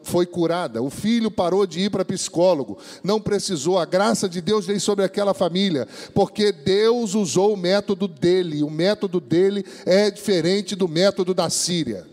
foi 0.03 0.27
curada. 0.27 0.83
O 0.83 0.91
filho 0.91 1.31
parou 1.31 1.67
de 1.67 1.81
ir 1.81 1.91
para 1.91 2.05
psicólogo. 2.05 2.79
Não 3.03 3.21
precisou. 3.21 3.79
A 3.79 3.85
graça 3.85 4.29
de 4.29 4.41
Deus 4.41 4.67
veio 4.67 4.81
sobre 4.81 5.05
aquela 5.05 5.33
família, 5.33 5.89
porque 6.13 6.51
Deus 6.53 7.15
usou 7.15 7.55
o 7.55 7.57
método 7.57 8.09
dele. 8.09 8.63
O 8.63 8.71
método 8.71 9.21
dele 9.21 9.65
é 9.87 10.11
diferente 10.11 10.75
do 10.75 10.89
método 10.89 11.33
da 11.33 11.49
Síria. 11.49 12.07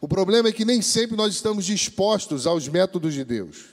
O 0.00 0.08
problema 0.08 0.48
é 0.48 0.52
que 0.52 0.64
nem 0.64 0.80
sempre 0.80 1.16
nós 1.16 1.34
estamos 1.34 1.64
dispostos 1.64 2.46
aos 2.46 2.68
métodos 2.68 3.14
de 3.14 3.24
Deus. 3.24 3.72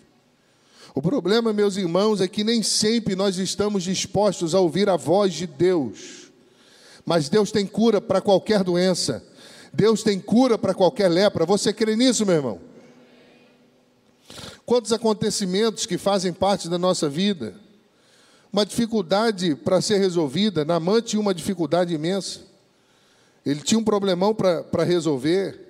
O 1.00 1.02
problema, 1.02 1.54
meus 1.54 1.78
irmãos, 1.78 2.20
é 2.20 2.28
que 2.28 2.44
nem 2.44 2.62
sempre 2.62 3.16
nós 3.16 3.38
estamos 3.38 3.86
dispostos 3.86 4.54
a 4.54 4.60
ouvir 4.60 4.90
a 4.90 4.98
voz 4.98 5.34
de 5.34 5.48
Deus. 5.48 6.30
Mas 7.06 7.30
Deus 7.30 7.54
tem 7.54 7.66
cura 7.66 8.02
para 8.02 8.20
qualquer 8.20 8.66
doença. 8.66 9.24
Deus 9.72 10.04
tem 10.04 10.20
cura 10.20 10.58
para 10.58 10.74
qualquer 10.74 11.08
lepra. 11.08 11.46
Você 11.46 11.72
crê 11.72 11.96
nisso, 11.96 12.26
meu 12.26 12.36
irmão? 12.36 12.60
Quantos 14.66 14.92
acontecimentos 14.92 15.86
que 15.86 15.98
fazem 15.98 16.34
parte 16.34 16.68
da 16.68 16.78
nossa 16.78 17.08
vida? 17.08 17.56
Uma 18.52 18.66
dificuldade 18.66 19.56
para 19.56 19.80
ser 19.80 20.00
resolvida. 20.00 20.66
Namã 20.66 21.02
tinha 21.02 21.22
uma 21.22 21.34
dificuldade 21.34 21.94
imensa. 21.94 22.42
Ele 23.46 23.62
tinha 23.62 23.80
um 23.80 23.86
problemão 23.86 24.36
para 24.36 24.84
resolver. 24.84 25.69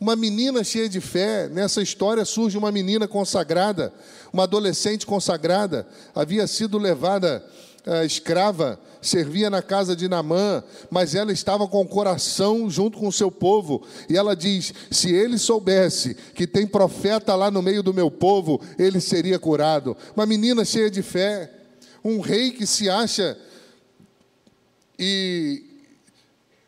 Uma 0.00 0.16
menina 0.16 0.64
cheia 0.64 0.88
de 0.88 0.98
fé. 0.98 1.46
Nessa 1.48 1.82
história 1.82 2.24
surge 2.24 2.56
uma 2.56 2.72
menina 2.72 3.06
consagrada, 3.06 3.92
uma 4.32 4.44
adolescente 4.44 5.04
consagrada. 5.04 5.86
Havia 6.14 6.46
sido 6.46 6.78
levada 6.78 7.44
uh, 7.86 8.04
escrava, 8.04 8.80
servia 9.02 9.50
na 9.50 9.60
casa 9.60 9.94
de 9.94 10.08
Namã, 10.08 10.64
mas 10.90 11.14
ela 11.14 11.32
estava 11.32 11.68
com 11.68 11.82
o 11.82 11.86
coração 11.86 12.70
junto 12.70 12.98
com 12.98 13.08
o 13.08 13.12
seu 13.12 13.30
povo. 13.30 13.82
E 14.08 14.16
ela 14.16 14.34
diz: 14.34 14.72
se 14.90 15.12
ele 15.12 15.36
soubesse 15.36 16.14
que 16.34 16.46
tem 16.46 16.66
profeta 16.66 17.34
lá 17.34 17.50
no 17.50 17.60
meio 17.60 17.82
do 17.82 17.92
meu 17.92 18.10
povo, 18.10 18.58
ele 18.78 19.02
seria 19.02 19.38
curado. 19.38 19.94
Uma 20.16 20.24
menina 20.24 20.64
cheia 20.64 20.90
de 20.90 21.02
fé, 21.02 21.52
um 22.02 22.20
rei 22.20 22.52
que 22.52 22.66
se 22.66 22.88
acha 22.88 23.38
e 24.98 25.62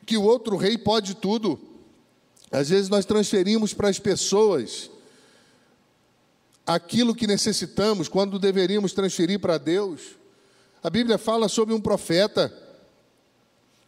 que 0.05 0.19
o 0.19 0.23
outro 0.23 0.57
rei 0.57 0.77
pode 0.77 1.15
tudo. 1.15 1.72
Às 2.53 2.69
vezes 2.69 2.91
nós 2.91 3.07
transferimos 3.07 3.73
para 3.73 3.89
as 3.89 3.99
pessoas 3.99 4.91
aquilo 6.67 7.15
que 7.15 7.27
necessitamos 7.27 8.09
quando 8.09 8.39
deveríamos 8.39 8.93
transferir 8.93 9.41
para 9.41 9.57
Deus. 9.57 10.03
A 10.83 10.91
Bíblia 10.91 11.17
fala 11.17 11.49
sobre 11.49 11.75
um 11.75 11.81
profeta. 11.81 12.53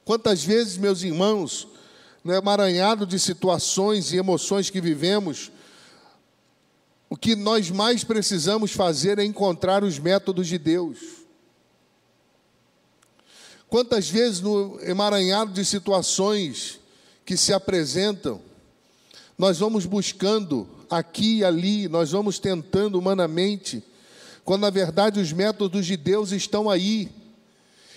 Quantas 0.02 0.42
vezes, 0.42 0.78
meus 0.78 1.02
irmãos, 1.02 1.68
no 2.24 2.32
emaranhado 2.32 3.06
de 3.06 3.18
situações 3.18 4.12
e 4.12 4.16
emoções 4.16 4.70
que 4.70 4.80
vivemos, 4.80 5.52
o 7.10 7.16
que 7.16 7.36
nós 7.36 7.70
mais 7.70 8.02
precisamos 8.02 8.72
fazer 8.72 9.18
é 9.18 9.24
encontrar 9.24 9.84
os 9.84 9.98
métodos 9.98 10.48
de 10.48 10.56
Deus. 10.56 10.98
Quantas 13.68 14.08
vezes 14.08 14.40
no 14.40 14.80
emaranhado 14.82 15.52
de 15.52 15.64
situações 15.64 16.80
que 17.26 17.36
se 17.36 17.52
apresentam, 17.52 18.40
nós 19.36 19.58
vamos 19.58 19.86
buscando 19.86 20.66
aqui 20.88 21.38
e 21.38 21.44
ali, 21.44 21.88
nós 21.88 22.12
vamos 22.12 22.38
tentando 22.38 22.98
humanamente 22.98 23.82
quando 24.44 24.62
na 24.62 24.70
verdade 24.70 25.18
os 25.18 25.32
métodos 25.32 25.86
de 25.86 25.96
Deus 25.96 26.30
estão 26.30 26.68
aí, 26.68 27.08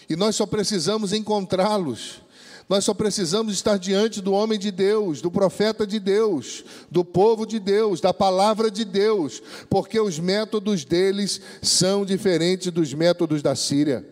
e 0.10 0.15
nós 0.15 0.36
só 0.36 0.45
precisamos 0.45 1.12
encontrá-los. 1.12 2.21
Nós 2.69 2.84
só 2.84 2.93
precisamos 2.93 3.54
estar 3.54 3.78
diante 3.78 4.21
do 4.21 4.34
homem 4.34 4.60
de 4.60 4.71
Deus, 4.71 5.21
do 5.21 5.32
profeta 5.32 5.88
de 5.88 6.00
Deus, 6.00 6.65
do 6.91 7.04
povo 7.04 7.45
de 7.45 7.60
Deus, 7.60 8.02
da 8.02 8.13
palavra 8.13 8.69
de 8.69 8.84
Deus, 8.84 9.41
porque 9.69 9.97
os 9.97 10.19
métodos 10.19 10.84
deles 10.84 11.39
são 11.62 12.06
diferentes 12.06 12.69
dos 12.71 12.93
métodos 12.93 13.41
da 13.41 13.56
Síria. 13.56 14.06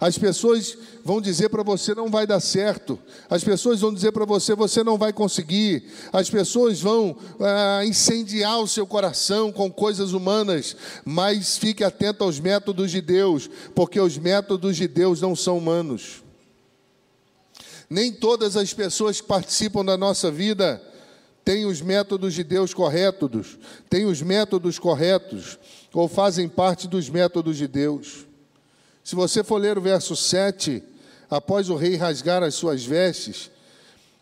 As 0.00 0.16
pessoas 0.16 0.76
vão 1.04 1.20
dizer 1.20 1.48
para 1.48 1.64
você 1.64 1.92
não 1.94 2.08
vai 2.08 2.26
dar 2.26 2.38
certo. 2.38 2.98
As 3.28 3.42
pessoas 3.42 3.80
vão 3.80 3.92
dizer 3.92 4.12
para 4.12 4.24
você 4.24 4.54
você 4.54 4.84
não 4.84 4.96
vai 4.96 5.12
conseguir. 5.12 5.84
As 6.12 6.30
pessoas 6.30 6.80
vão 6.80 7.16
ah, 7.40 7.84
incendiar 7.84 8.60
o 8.60 8.68
seu 8.68 8.86
coração 8.86 9.50
com 9.50 9.70
coisas 9.70 10.12
humanas. 10.12 10.76
Mas 11.04 11.58
fique 11.58 11.82
atento 11.82 12.22
aos 12.22 12.38
métodos 12.38 12.92
de 12.92 13.00
Deus, 13.00 13.50
porque 13.74 14.00
os 14.00 14.16
métodos 14.16 14.76
de 14.76 14.86
Deus 14.86 15.20
não 15.20 15.34
são 15.34 15.58
humanos. 15.58 16.22
Nem 17.90 18.12
todas 18.12 18.56
as 18.56 18.72
pessoas 18.72 19.20
que 19.20 19.26
participam 19.26 19.84
da 19.84 19.96
nossa 19.96 20.30
vida 20.30 20.80
têm 21.44 21.64
os 21.64 21.80
métodos 21.80 22.34
de 22.34 22.44
Deus 22.44 22.72
corretos, 22.74 23.58
têm 23.88 24.04
os 24.04 24.20
métodos 24.22 24.78
corretos 24.78 25.58
ou 25.92 26.06
fazem 26.06 26.48
parte 26.48 26.86
dos 26.86 27.08
métodos 27.08 27.56
de 27.56 27.66
Deus. 27.66 28.27
Se 29.08 29.14
você 29.14 29.42
for 29.42 29.56
ler 29.56 29.78
o 29.78 29.80
verso 29.80 30.14
7, 30.14 30.82
após 31.30 31.70
o 31.70 31.76
rei 31.76 31.96
rasgar 31.96 32.42
as 32.42 32.54
suas 32.54 32.84
vestes, 32.84 33.50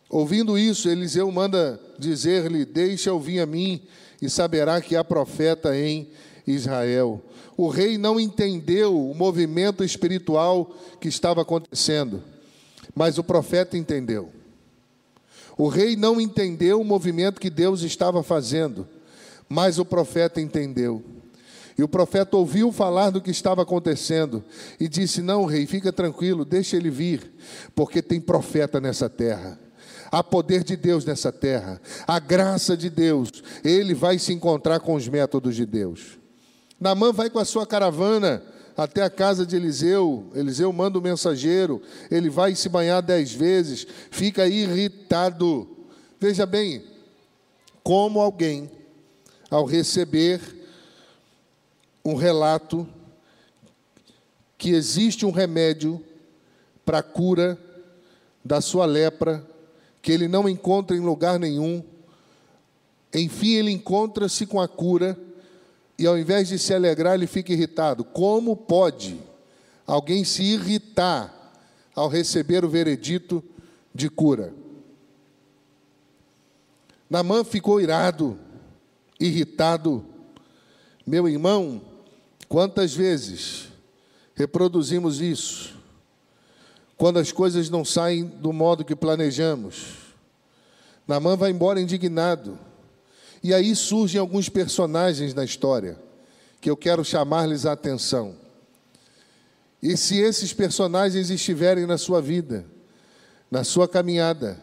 ouvindo 0.08 0.56
isso, 0.56 0.88
Eliseu 0.88 1.28
manda 1.32 1.80
dizer-lhe: 1.98 2.64
Deixa-o 2.64 3.18
vir 3.18 3.40
a 3.40 3.46
mim, 3.46 3.82
e 4.22 4.30
saberá 4.30 4.80
que 4.80 4.94
há 4.94 5.02
profeta 5.02 5.76
em 5.76 6.06
Israel. 6.46 7.20
O 7.56 7.66
rei 7.66 7.98
não 7.98 8.20
entendeu 8.20 8.96
o 9.10 9.12
movimento 9.12 9.82
espiritual 9.82 10.72
que 11.00 11.08
estava 11.08 11.42
acontecendo, 11.42 12.22
mas 12.94 13.18
o 13.18 13.24
profeta 13.24 13.76
entendeu. 13.76 14.30
O 15.58 15.66
rei 15.66 15.96
não 15.96 16.20
entendeu 16.20 16.80
o 16.80 16.84
movimento 16.84 17.40
que 17.40 17.50
Deus 17.50 17.82
estava 17.82 18.22
fazendo, 18.22 18.86
mas 19.48 19.80
o 19.80 19.84
profeta 19.84 20.40
entendeu. 20.40 21.02
E 21.78 21.82
o 21.82 21.88
profeta 21.88 22.36
ouviu 22.36 22.72
falar 22.72 23.10
do 23.10 23.20
que 23.20 23.30
estava 23.30 23.62
acontecendo 23.62 24.42
e 24.80 24.88
disse: 24.88 25.20
Não, 25.20 25.44
rei, 25.44 25.66
fica 25.66 25.92
tranquilo, 25.92 26.44
deixa 26.44 26.76
ele 26.76 26.90
vir, 26.90 27.32
porque 27.74 28.00
tem 28.00 28.20
profeta 28.20 28.80
nessa 28.80 29.08
terra. 29.08 29.58
Há 30.10 30.22
poder 30.22 30.62
de 30.64 30.76
Deus 30.76 31.04
nessa 31.04 31.32
terra, 31.32 31.80
a 32.06 32.18
graça 32.18 32.76
de 32.76 32.88
Deus, 32.88 33.28
ele 33.64 33.92
vai 33.92 34.18
se 34.18 34.32
encontrar 34.32 34.80
com 34.80 34.94
os 34.94 35.08
métodos 35.08 35.56
de 35.56 35.66
Deus. 35.66 36.18
Namã 36.80 37.12
vai 37.12 37.28
com 37.28 37.38
a 37.38 37.44
sua 37.44 37.66
caravana 37.66 38.42
até 38.76 39.02
a 39.02 39.10
casa 39.10 39.44
de 39.44 39.56
Eliseu. 39.56 40.30
Eliseu 40.34 40.72
manda 40.72 40.98
o 40.98 41.02
mensageiro, 41.02 41.82
ele 42.10 42.30
vai 42.30 42.54
se 42.54 42.68
banhar 42.68 43.02
dez 43.02 43.32
vezes, 43.32 43.86
fica 44.10 44.46
irritado. 44.46 45.68
Veja 46.20 46.46
bem, 46.46 46.84
como 47.82 48.20
alguém, 48.20 48.70
ao 49.50 49.64
receber 49.64 50.55
um 52.06 52.14
relato 52.14 52.86
que 54.56 54.70
existe 54.70 55.26
um 55.26 55.32
remédio 55.32 56.00
para 56.84 56.98
a 56.98 57.02
cura 57.02 57.58
da 58.44 58.60
sua 58.60 58.86
lepra, 58.86 59.44
que 60.00 60.12
ele 60.12 60.28
não 60.28 60.48
encontra 60.48 60.96
em 60.96 61.00
lugar 61.00 61.36
nenhum. 61.36 61.82
Enfim, 63.12 63.54
ele 63.54 63.72
encontra-se 63.72 64.46
com 64.46 64.60
a 64.60 64.68
cura 64.68 65.18
e 65.98 66.06
ao 66.06 66.16
invés 66.16 66.46
de 66.46 66.60
se 66.60 66.72
alegrar, 66.72 67.14
ele 67.14 67.26
fica 67.26 67.52
irritado. 67.52 68.04
Como 68.04 68.54
pode 68.54 69.18
alguém 69.84 70.22
se 70.22 70.44
irritar 70.44 71.34
ao 71.92 72.08
receber 72.08 72.64
o 72.64 72.68
veredito 72.68 73.42
de 73.92 74.08
cura? 74.08 74.54
Namã 77.10 77.42
ficou 77.42 77.80
irado, 77.80 78.38
irritado. 79.18 80.04
Meu 81.04 81.28
irmão, 81.28 81.80
quantas 82.48 82.94
vezes 82.94 83.68
reproduzimos 84.34 85.20
isso? 85.20 85.74
Quando 86.96 87.18
as 87.18 87.30
coisas 87.30 87.68
não 87.68 87.84
saem 87.84 88.24
do 88.24 88.52
modo 88.52 88.84
que 88.84 88.96
planejamos. 88.96 89.96
Namã 91.06 91.36
vai 91.36 91.50
embora 91.50 91.80
indignado. 91.80 92.58
E 93.42 93.54
aí 93.54 93.76
surgem 93.76 94.20
alguns 94.20 94.48
personagens 94.48 95.34
na 95.34 95.44
história 95.44 95.98
que 96.60 96.70
eu 96.70 96.76
quero 96.76 97.04
chamar-lhes 97.04 97.66
a 97.66 97.72
atenção. 97.72 98.34
E 99.82 99.96
se 99.96 100.18
esses 100.18 100.52
personagens 100.52 101.30
estiverem 101.30 101.86
na 101.86 101.98
sua 101.98 102.20
vida, 102.20 102.64
na 103.50 103.62
sua 103.62 103.86
caminhada, 103.86 104.60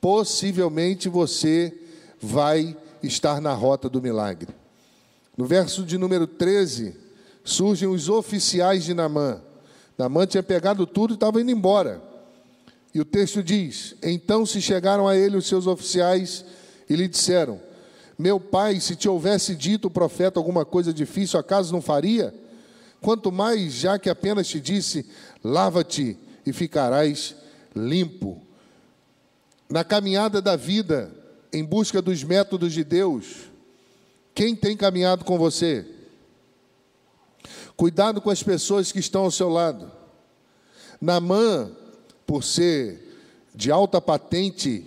possivelmente 0.00 1.08
você 1.08 1.72
vai 2.20 2.76
estar 3.02 3.40
na 3.40 3.52
rota 3.52 3.88
do 3.88 4.02
milagre. 4.02 4.48
No 5.36 5.44
verso 5.44 5.84
de 5.84 5.96
número 5.96 6.26
13, 6.26 6.96
surgem 7.50 7.88
os 7.88 8.08
oficiais 8.08 8.84
de 8.84 8.94
Namã. 8.94 9.40
Namã 9.98 10.26
tinha 10.26 10.42
pegado 10.42 10.86
tudo 10.86 11.12
e 11.12 11.14
estava 11.14 11.40
indo 11.40 11.50
embora. 11.50 12.02
E 12.94 13.00
o 13.00 13.04
texto 13.04 13.42
diz: 13.42 13.94
Então 14.02 14.46
se 14.46 14.60
chegaram 14.60 15.06
a 15.06 15.16
ele 15.16 15.36
os 15.36 15.46
seus 15.46 15.66
oficiais 15.66 16.44
e 16.88 16.96
lhe 16.96 17.06
disseram: 17.06 17.60
Meu 18.18 18.40
pai, 18.40 18.80
se 18.80 18.96
te 18.96 19.08
houvesse 19.08 19.54
dito 19.54 19.88
o 19.88 19.90
profeta 19.90 20.40
alguma 20.40 20.64
coisa 20.64 20.92
difícil, 20.92 21.38
acaso 21.38 21.72
não 21.72 21.82
faria? 21.82 22.34
Quanto 23.00 23.30
mais, 23.30 23.72
já 23.74 23.98
que 23.98 24.08
apenas 24.08 24.48
te 24.48 24.60
disse: 24.60 25.06
Lava-te 25.44 26.18
e 26.46 26.52
ficarás 26.52 27.34
limpo. 27.74 28.40
Na 29.68 29.84
caminhada 29.84 30.42
da 30.42 30.56
vida, 30.56 31.12
em 31.52 31.64
busca 31.64 32.02
dos 32.02 32.24
métodos 32.24 32.72
de 32.72 32.82
Deus, 32.82 33.50
quem 34.34 34.56
tem 34.56 34.76
caminhado 34.76 35.24
com 35.24 35.38
você? 35.38 35.86
Cuidado 37.80 38.20
com 38.20 38.28
as 38.28 38.42
pessoas 38.42 38.92
que 38.92 38.98
estão 38.98 39.22
ao 39.22 39.30
seu 39.30 39.48
lado. 39.48 39.90
Namã, 41.00 41.70
por 42.26 42.44
ser 42.44 43.24
de 43.54 43.70
alta 43.70 44.02
patente 44.02 44.84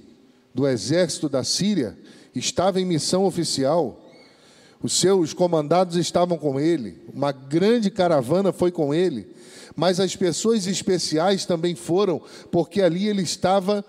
do 0.54 0.68
exército 0.68 1.28
da 1.28 1.44
Síria, 1.44 1.98
estava 2.36 2.80
em 2.80 2.86
missão 2.86 3.26
oficial. 3.26 4.00
Os 4.80 4.94
seus 4.94 5.34
comandados 5.34 5.96
estavam 5.96 6.38
com 6.38 6.60
ele, 6.60 7.02
uma 7.12 7.32
grande 7.32 7.90
caravana 7.90 8.54
foi 8.54 8.72
com 8.72 8.94
ele, 8.94 9.26
mas 9.76 10.00
as 10.00 10.16
pessoas 10.16 10.68
especiais 10.68 11.48
também 11.48 11.74
foram, 11.74 12.22
porque 12.52 12.80
ali 12.80 13.08
ele 13.08 13.24
estava 13.24 13.84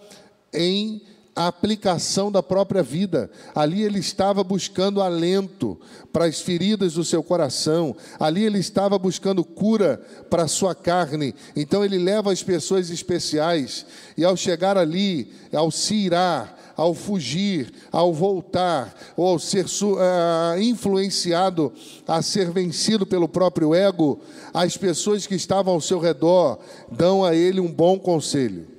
em 0.50 1.02
aplicação 1.34 2.30
da 2.30 2.42
própria 2.42 2.82
vida. 2.82 3.30
Ali 3.54 3.82
ele 3.82 3.98
estava 3.98 4.44
buscando 4.44 5.02
alento 5.02 5.78
para 6.12 6.26
as 6.26 6.40
feridas 6.40 6.94
do 6.94 7.04
seu 7.04 7.22
coração. 7.22 7.96
Ali 8.18 8.44
ele 8.44 8.58
estava 8.58 8.98
buscando 8.98 9.44
cura 9.44 10.00
para 10.30 10.44
a 10.44 10.48
sua 10.48 10.74
carne. 10.74 11.34
Então 11.56 11.84
ele 11.84 11.98
leva 11.98 12.32
as 12.32 12.42
pessoas 12.42 12.90
especiais 12.90 13.84
e 14.16 14.24
ao 14.24 14.36
chegar 14.36 14.78
ali, 14.78 15.32
ao 15.52 15.70
se 15.70 15.94
irar, 15.94 16.56
ao 16.76 16.92
fugir, 16.92 17.72
ao 17.92 18.12
voltar, 18.12 18.94
ou 19.16 19.28
ao 19.28 19.38
ser 19.38 19.64
uh, 19.64 20.60
influenciado 20.60 21.72
a 22.06 22.20
ser 22.20 22.50
vencido 22.50 23.06
pelo 23.06 23.28
próprio 23.28 23.74
ego, 23.74 24.20
as 24.52 24.76
pessoas 24.76 25.24
que 25.26 25.36
estavam 25.36 25.74
ao 25.74 25.80
seu 25.80 26.00
redor 26.00 26.58
dão 26.90 27.24
a 27.24 27.34
ele 27.34 27.60
um 27.60 27.72
bom 27.72 27.96
conselho. 27.98 28.73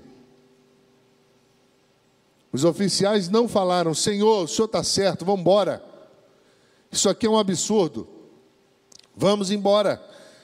Os 2.55 2.63
oficiais 2.63 3.27
não 3.27 3.49
falaram, 3.49 3.93
Senhor, 3.93 4.45
o 4.45 4.47
senhor 4.47 4.67
está 4.67 4.81
certo, 4.81 5.25
vamos 5.25 5.41
embora. 5.41 5.83
Isso 6.89 7.09
aqui 7.09 7.25
é 7.25 7.29
um 7.29 7.37
absurdo. 7.37 8.07
Vamos 9.13 9.51
embora. 9.51 10.01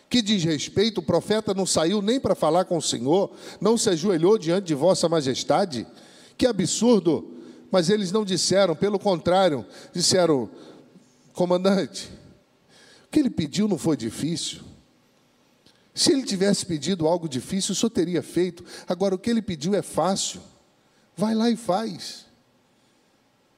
Que 0.09 0.21
diz 0.21 0.43
respeito, 0.43 0.97
o 0.97 1.03
profeta 1.03 1.53
não 1.53 1.65
saiu 1.65 2.01
nem 2.01 2.19
para 2.19 2.35
falar 2.35 2.65
com 2.65 2.75
o 2.75 2.81
Senhor, 2.81 3.31
não 3.61 3.77
se 3.77 3.89
ajoelhou 3.89 4.37
diante 4.37 4.65
de 4.65 4.75
Vossa 4.75 5.07
Majestade. 5.07 5.87
Que 6.37 6.45
absurdo. 6.45 7.37
Mas 7.71 7.89
eles 7.89 8.11
não 8.11 8.25
disseram, 8.25 8.75
pelo 8.75 8.99
contrário, 8.99 9.65
disseram, 9.93 10.49
comandante, 11.31 12.11
o 13.05 13.09
que 13.09 13.21
ele 13.21 13.29
pediu 13.29 13.69
não 13.69 13.77
foi 13.77 13.95
difícil. 13.95 14.59
Se 15.95 16.11
ele 16.11 16.23
tivesse 16.23 16.65
pedido 16.65 17.07
algo 17.07 17.29
difícil, 17.29 17.71
o 17.71 17.75
senhor 17.75 17.89
teria 17.89 18.21
feito. 18.21 18.65
Agora, 18.85 19.15
o 19.15 19.17
que 19.17 19.29
ele 19.29 19.41
pediu 19.41 19.73
é 19.73 19.81
fácil. 19.81 20.50
Vai 21.15 21.35
lá 21.35 21.49
e 21.49 21.55
faz. 21.55 22.25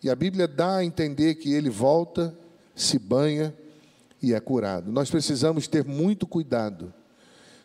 E 0.02 0.10
a 0.10 0.16
Bíblia 0.16 0.48
dá 0.48 0.78
a 0.78 0.86
entender 0.86 1.36
que 1.36 1.54
ele 1.54 1.70
volta, 1.70 2.38
se 2.76 3.00
banha 3.00 3.54
e 4.22 4.34
é 4.34 4.40
curado. 4.40 4.92
Nós 4.92 5.10
precisamos 5.10 5.68
ter 5.68 5.84
muito 5.86 6.28
cuidado 6.28 6.94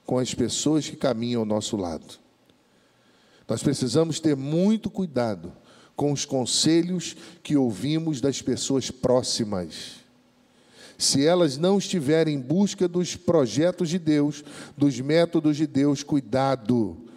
com 0.06 0.18
as 0.18 0.32
pessoas 0.34 0.88
que 0.88 0.96
caminham 0.96 1.40
ao 1.40 1.46
nosso 1.46 1.76
lado. 1.76 2.18
Nós 3.48 3.62
precisamos 3.62 4.20
ter 4.20 4.36
muito 4.36 4.90
cuidado 4.90 5.52
com 5.96 6.12
os 6.12 6.24
conselhos 6.24 7.16
que 7.42 7.56
ouvimos 7.56 8.20
das 8.20 8.40
pessoas 8.40 8.90
próximas. 8.90 9.96
Se 10.96 11.26
elas 11.26 11.56
não 11.56 11.78
estiverem 11.78 12.36
em 12.36 12.40
busca 12.40 12.86
dos 12.86 13.16
projetos 13.16 13.88
de 13.88 13.98
Deus, 13.98 14.44
dos 14.76 15.00
métodos 15.00 15.56
de 15.56 15.66
Deus, 15.66 16.02
cuidado 16.02 17.07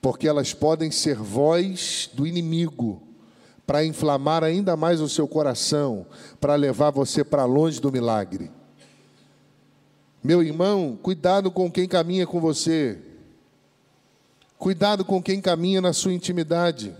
porque 0.00 0.26
elas 0.26 0.54
podem 0.54 0.90
ser 0.90 1.16
voz 1.16 2.08
do 2.12 2.26
inimigo 2.26 3.02
para 3.66 3.84
inflamar 3.84 4.42
ainda 4.42 4.76
mais 4.76 5.00
o 5.00 5.08
seu 5.08 5.28
coração, 5.28 6.04
para 6.40 6.56
levar 6.56 6.90
você 6.90 7.22
para 7.22 7.44
longe 7.44 7.80
do 7.80 7.92
milagre. 7.92 8.50
Meu 10.24 10.42
irmão, 10.42 10.98
cuidado 11.00 11.50
com 11.50 11.70
quem 11.70 11.86
caminha 11.86 12.26
com 12.26 12.40
você. 12.40 12.98
Cuidado 14.58 15.04
com 15.04 15.22
quem 15.22 15.40
caminha 15.40 15.80
na 15.80 15.92
sua 15.92 16.12
intimidade. 16.12 16.94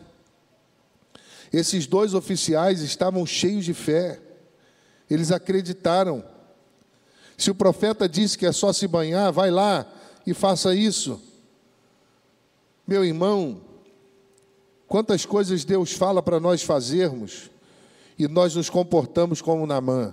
Esses 1.52 1.86
dois 1.86 2.14
oficiais 2.14 2.80
estavam 2.82 3.26
cheios 3.26 3.64
de 3.64 3.74
fé. 3.74 4.20
Eles 5.10 5.32
acreditaram. 5.32 6.24
Se 7.36 7.50
o 7.50 7.54
profeta 7.54 8.08
disse 8.08 8.38
que 8.38 8.46
é 8.46 8.52
só 8.52 8.72
se 8.72 8.86
banhar, 8.86 9.32
vai 9.32 9.50
lá 9.50 9.86
e 10.26 10.32
faça 10.32 10.74
isso. 10.74 11.20
Meu 12.90 13.04
irmão, 13.04 13.60
quantas 14.88 15.24
coisas 15.24 15.64
Deus 15.64 15.92
fala 15.92 16.20
para 16.20 16.40
nós 16.40 16.64
fazermos 16.64 17.48
e 18.18 18.26
nós 18.26 18.56
nos 18.56 18.68
comportamos 18.68 19.40
como 19.40 19.64
Namã. 19.64 20.12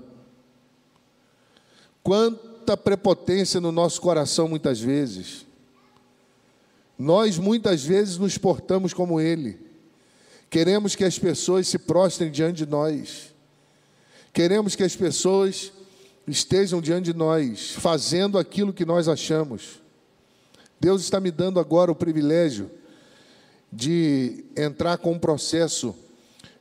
Quanta 2.03 2.77
prepotência 2.77 3.59
no 3.59 3.71
nosso 3.71 3.99
coração 3.99 4.47
muitas 4.47 4.79
vezes. 4.79 5.43
Nós 6.99 7.39
muitas 7.39 7.83
vezes 7.83 8.19
nos 8.19 8.37
portamos 8.37 8.93
como 8.93 9.19
ele. 9.19 9.59
Queremos 10.47 10.93
que 10.93 11.03
as 11.03 11.17
pessoas 11.17 11.67
se 11.67 11.79
prostrem 11.79 12.29
diante 12.29 12.57
de 12.57 12.67
nós. 12.67 13.33
Queremos 14.31 14.75
que 14.75 14.83
as 14.83 14.95
pessoas 14.95 15.71
estejam 16.27 16.79
diante 16.79 17.11
de 17.11 17.17
nós, 17.17 17.71
fazendo 17.71 18.37
aquilo 18.37 18.71
que 18.71 18.85
nós 18.85 19.07
achamos. 19.07 19.81
Deus 20.79 21.01
está 21.01 21.19
me 21.19 21.31
dando 21.31 21.59
agora 21.59 21.91
o 21.91 21.95
privilégio 21.95 22.69
de 23.71 24.45
entrar 24.55 24.97
com 24.97 25.13
um 25.13 25.19
processo 25.19 25.95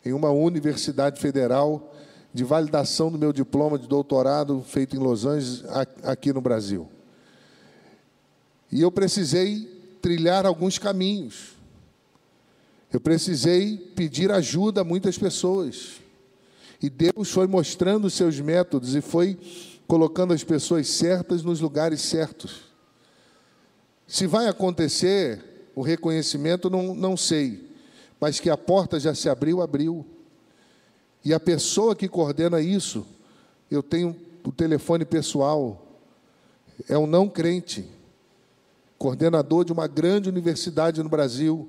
em 0.05 0.12
uma 0.12 0.31
universidade 0.31 1.20
federal 1.20 1.94
de 2.33 2.44
validação 2.44 3.11
do 3.11 3.18
meu 3.18 3.33
diploma 3.33 3.79
de 3.79 3.87
doutorado 3.87 4.62
feito 4.66 4.96
em 4.96 4.98
Los 4.98 5.24
Angeles, 5.24 5.64
aqui 6.02 6.33
no 6.33 6.40
Brasil. 6.40 6.88
E 8.70 8.83
eu 8.83 8.90
precisei 8.90 9.64
trilhar 10.02 10.44
alguns 10.44 10.79
caminhos. 10.79 11.57
Eu 12.92 13.00
precisei 13.00 13.76
pedir 13.76 14.31
ajuda 14.31 14.83
a 14.83 14.85
muitas 14.85 15.18
pessoas. 15.18 16.00
E 16.83 16.90
Deus 16.90 17.31
foi 17.31 17.46
mostrando 17.46 18.07
os 18.07 18.14
seus 18.14 18.38
métodos 18.38 18.94
e 18.94 19.00
foi 19.00 19.38
colocando 19.87 20.33
as 20.33 20.44
pessoas 20.44 20.88
certas 20.88 21.42
nos 21.42 21.61
lugares 21.61 22.00
certos. 22.02 22.66
Se 24.06 24.26
vai 24.26 24.46
acontecer 24.46 25.70
o 25.74 25.82
reconhecimento, 25.82 26.70
não, 26.70 26.94
não 26.94 27.16
sei, 27.16 27.68
mas 28.20 28.40
que 28.40 28.48
a 28.48 28.56
porta 28.56 28.98
já 28.98 29.14
se 29.14 29.28
abriu, 29.28 29.60
abriu. 29.60 30.06
E 31.24 31.34
a 31.34 31.40
pessoa 31.40 31.96
que 31.96 32.08
coordena 32.08 32.60
isso, 32.60 33.06
eu 33.70 33.82
tenho 33.82 34.16
o 34.44 34.52
telefone 34.52 35.04
pessoal, 35.04 35.86
é 36.88 36.96
um 36.96 37.06
não 37.06 37.28
crente, 37.28 37.84
coordenador 38.96 39.64
de 39.64 39.72
uma 39.72 39.86
grande 39.86 40.28
universidade 40.28 41.02
no 41.02 41.08
Brasil, 41.08 41.68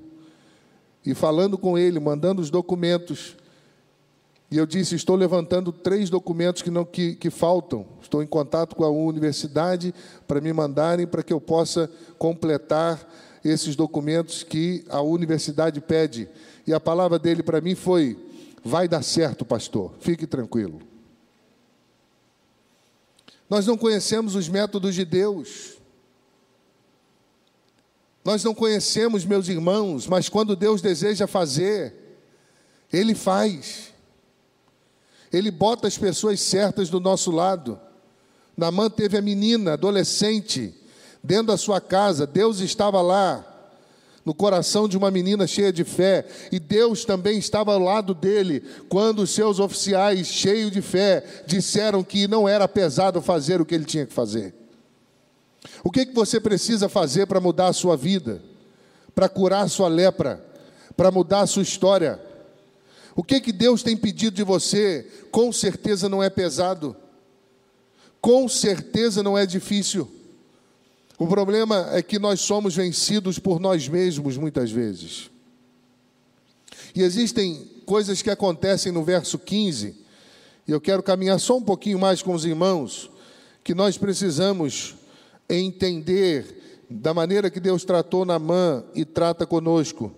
e 1.04 1.14
falando 1.14 1.58
com 1.58 1.76
ele, 1.76 1.98
mandando 1.98 2.40
os 2.40 2.50
documentos. 2.50 3.36
E 4.50 4.56
eu 4.56 4.66
disse: 4.66 4.94
estou 4.94 5.14
levantando 5.14 5.72
três 5.72 6.08
documentos 6.08 6.62
que, 6.62 6.70
não, 6.70 6.84
que, 6.84 7.14
que 7.14 7.30
faltam. 7.30 7.86
Estou 8.00 8.22
em 8.22 8.26
contato 8.26 8.74
com 8.74 8.84
a 8.84 8.90
universidade 8.90 9.94
para 10.26 10.40
me 10.40 10.52
mandarem 10.52 11.06
para 11.06 11.22
que 11.22 11.32
eu 11.32 11.40
possa 11.40 11.90
completar 12.18 13.06
esses 13.44 13.76
documentos 13.76 14.42
que 14.42 14.84
a 14.88 15.00
universidade 15.00 15.80
pede. 15.80 16.28
E 16.66 16.72
a 16.72 16.80
palavra 16.80 17.18
dele 17.18 17.42
para 17.42 17.60
mim 17.60 17.74
foi: 17.74 18.16
Vai 18.64 18.88
dar 18.88 19.02
certo, 19.02 19.44
pastor, 19.44 19.92
fique 20.00 20.26
tranquilo. 20.26 20.80
Nós 23.48 23.66
não 23.66 23.78
conhecemos 23.78 24.34
os 24.34 24.48
métodos 24.48 24.94
de 24.94 25.04
Deus. 25.04 25.78
Nós 28.24 28.44
não 28.44 28.54
conhecemos, 28.54 29.24
meus 29.24 29.48
irmãos, 29.48 30.06
mas 30.06 30.28
quando 30.28 30.54
Deus 30.54 30.82
deseja 30.82 31.26
fazer, 31.26 31.94
Ele 32.92 33.14
faz. 33.14 33.94
Ele 35.32 35.50
bota 35.50 35.86
as 35.86 35.98
pessoas 35.98 36.40
certas 36.40 36.88
do 36.88 37.00
nosso 37.00 37.30
lado. 37.30 37.78
Namã 38.56 38.88
teve 38.90 39.16
a 39.16 39.22
menina, 39.22 39.74
adolescente, 39.74 40.74
dentro 41.22 41.48
da 41.48 41.56
sua 41.56 41.80
casa, 41.80 42.26
Deus 42.26 42.60
estava 42.60 43.00
lá 43.00 43.44
no 44.28 44.34
coração 44.34 44.86
de 44.86 44.94
uma 44.94 45.10
menina 45.10 45.46
cheia 45.46 45.72
de 45.72 45.84
fé, 45.84 46.26
e 46.52 46.58
Deus 46.58 47.02
também 47.02 47.38
estava 47.38 47.72
ao 47.72 47.78
lado 47.78 48.12
dele, 48.12 48.62
quando 48.86 49.20
os 49.20 49.30
seus 49.30 49.58
oficiais, 49.58 50.26
cheios 50.26 50.70
de 50.70 50.82
fé, 50.82 51.24
disseram 51.46 52.04
que 52.04 52.28
não 52.28 52.46
era 52.46 52.68
pesado 52.68 53.22
fazer 53.22 53.58
o 53.58 53.64
que 53.64 53.74
ele 53.74 53.86
tinha 53.86 54.04
que 54.04 54.12
fazer. 54.12 54.54
O 55.82 55.90
que, 55.90 56.04
que 56.04 56.14
você 56.14 56.38
precisa 56.38 56.90
fazer 56.90 57.26
para 57.26 57.40
mudar 57.40 57.68
a 57.68 57.72
sua 57.72 57.96
vida, 57.96 58.42
para 59.14 59.30
curar 59.30 59.64
a 59.64 59.68
sua 59.68 59.88
lepra, 59.88 60.44
para 60.94 61.10
mudar 61.10 61.40
a 61.40 61.46
sua 61.46 61.62
história? 61.62 62.20
O 63.18 63.24
que, 63.24 63.40
que 63.40 63.50
Deus 63.50 63.82
tem 63.82 63.96
pedido 63.96 64.36
de 64.36 64.44
você? 64.44 65.04
Com 65.32 65.52
certeza 65.52 66.08
não 66.08 66.22
é 66.22 66.30
pesado, 66.30 66.94
com 68.20 68.48
certeza 68.48 69.24
não 69.24 69.36
é 69.36 69.44
difícil. 69.44 70.08
O 71.18 71.26
problema 71.26 71.88
é 71.90 72.00
que 72.00 72.16
nós 72.16 72.38
somos 72.38 72.76
vencidos 72.76 73.40
por 73.40 73.58
nós 73.58 73.88
mesmos 73.88 74.36
muitas 74.36 74.70
vezes. 74.70 75.32
E 76.94 77.02
existem 77.02 77.68
coisas 77.84 78.22
que 78.22 78.30
acontecem 78.30 78.92
no 78.92 79.02
verso 79.02 79.36
15, 79.36 79.96
e 80.68 80.70
eu 80.70 80.80
quero 80.80 81.02
caminhar 81.02 81.40
só 81.40 81.56
um 81.56 81.62
pouquinho 81.62 81.98
mais 81.98 82.22
com 82.22 82.32
os 82.32 82.44
irmãos, 82.44 83.10
que 83.64 83.74
nós 83.74 83.98
precisamos 83.98 84.94
entender 85.50 86.86
da 86.88 87.12
maneira 87.12 87.50
que 87.50 87.58
Deus 87.58 87.84
tratou 87.84 88.24
Naamã 88.24 88.84
e 88.94 89.04
trata 89.04 89.44
conosco. 89.44 90.14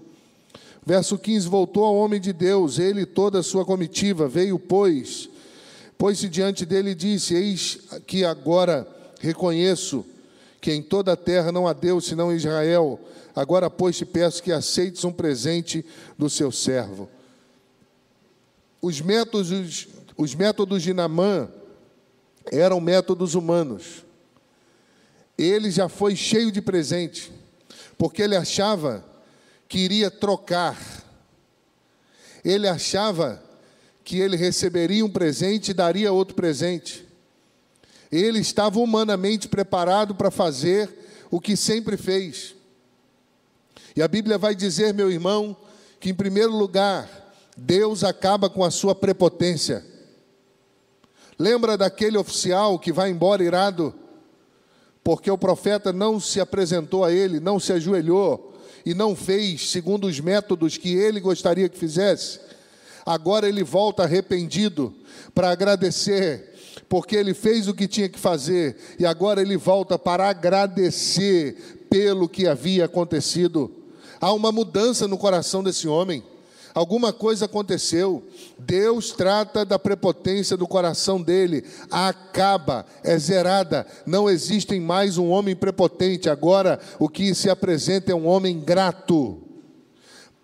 Verso 0.84 1.18
15: 1.18 1.48
Voltou 1.48 1.84
ao 1.84 1.96
homem 1.96 2.20
de 2.20 2.32
Deus, 2.32 2.78
ele 2.78 3.02
e 3.02 3.06
toda 3.06 3.40
a 3.40 3.42
sua 3.42 3.64
comitiva, 3.64 4.28
veio, 4.28 4.58
pois, 4.58 5.28
pôs-se 5.98 6.28
diante 6.28 6.64
dele 6.64 6.90
e 6.90 6.94
disse: 6.94 7.34
Eis 7.34 7.78
que 8.06 8.24
agora 8.24 8.86
reconheço 9.20 10.04
que 10.60 10.72
em 10.72 10.82
toda 10.82 11.12
a 11.12 11.16
terra 11.16 11.50
não 11.50 11.66
há 11.66 11.72
Deus 11.72 12.06
senão 12.06 12.34
Israel. 12.34 13.00
Agora, 13.34 13.70
pois, 13.70 13.96
te 13.96 14.04
peço 14.04 14.42
que 14.42 14.52
aceites 14.52 15.04
um 15.04 15.12
presente 15.12 15.84
do 16.18 16.28
seu 16.28 16.50
servo. 16.50 17.08
Os 18.82 19.00
métodos, 19.00 19.88
os 20.16 20.34
métodos 20.34 20.82
de 20.82 20.92
Namã 20.92 21.48
eram 22.50 22.80
métodos 22.80 23.34
humanos. 23.34 24.04
Ele 25.36 25.70
já 25.70 25.88
foi 25.88 26.16
cheio 26.16 26.50
de 26.50 26.60
presente, 26.60 27.32
porque 27.96 28.22
ele 28.22 28.36
achava 28.36 29.04
que 29.70 29.78
iria 29.78 30.10
trocar. 30.10 30.76
Ele 32.44 32.66
achava 32.66 33.40
que 34.02 34.18
ele 34.18 34.36
receberia 34.36 35.04
um 35.04 35.08
presente 35.08 35.70
e 35.70 35.74
daria 35.74 36.12
outro 36.12 36.34
presente. 36.34 37.06
Ele 38.10 38.40
estava 38.40 38.80
humanamente 38.80 39.46
preparado 39.46 40.12
para 40.12 40.28
fazer 40.28 40.90
o 41.30 41.40
que 41.40 41.56
sempre 41.56 41.96
fez. 41.96 42.56
E 43.94 44.02
a 44.02 44.08
Bíblia 44.08 44.36
vai 44.36 44.56
dizer, 44.56 44.92
meu 44.92 45.08
irmão, 45.08 45.56
que 46.00 46.10
em 46.10 46.14
primeiro 46.14 46.50
lugar, 46.50 47.08
Deus 47.56 48.02
acaba 48.02 48.50
com 48.50 48.64
a 48.64 48.72
sua 48.72 48.92
prepotência. 48.92 49.86
Lembra 51.38 51.78
daquele 51.78 52.18
oficial 52.18 52.76
que 52.76 52.92
vai 52.92 53.10
embora 53.10 53.44
irado, 53.44 53.94
porque 55.04 55.30
o 55.30 55.38
profeta 55.38 55.92
não 55.92 56.18
se 56.18 56.40
apresentou 56.40 57.04
a 57.04 57.12
ele, 57.12 57.38
não 57.38 57.60
se 57.60 57.72
ajoelhou 57.72 58.49
e 58.84 58.94
não 58.94 59.14
fez 59.14 59.70
segundo 59.70 60.06
os 60.06 60.20
métodos 60.20 60.76
que 60.76 60.94
ele 60.94 61.20
gostaria 61.20 61.68
que 61.68 61.78
fizesse? 61.78 62.40
Agora 63.04 63.48
ele 63.48 63.64
volta 63.64 64.04
arrependido 64.04 64.94
para 65.34 65.50
agradecer 65.50 66.50
porque 66.88 67.14
ele 67.14 67.34
fez 67.34 67.68
o 67.68 67.74
que 67.74 67.86
tinha 67.86 68.08
que 68.08 68.18
fazer 68.18 68.76
e 68.98 69.06
agora 69.06 69.40
ele 69.40 69.56
volta 69.56 69.98
para 69.98 70.28
agradecer 70.28 71.86
pelo 71.88 72.28
que 72.28 72.46
havia 72.46 72.86
acontecido. 72.86 73.70
Há 74.20 74.32
uma 74.32 74.52
mudança 74.52 75.06
no 75.06 75.16
coração 75.16 75.62
desse 75.62 75.86
homem. 75.88 76.22
Alguma 76.74 77.12
coisa 77.12 77.46
aconteceu. 77.46 78.22
Deus 78.58 79.10
trata 79.10 79.64
da 79.64 79.78
prepotência 79.78 80.56
do 80.56 80.66
coração 80.66 81.20
dele. 81.20 81.64
Acaba, 81.90 82.86
é 83.02 83.18
zerada. 83.18 83.86
Não 84.06 84.30
existe 84.30 84.78
mais 84.78 85.18
um 85.18 85.30
homem 85.30 85.56
prepotente. 85.56 86.30
Agora 86.30 86.78
o 86.98 87.08
que 87.08 87.34
se 87.34 87.50
apresenta 87.50 88.12
é 88.12 88.14
um 88.14 88.26
homem 88.26 88.60
grato. 88.60 89.42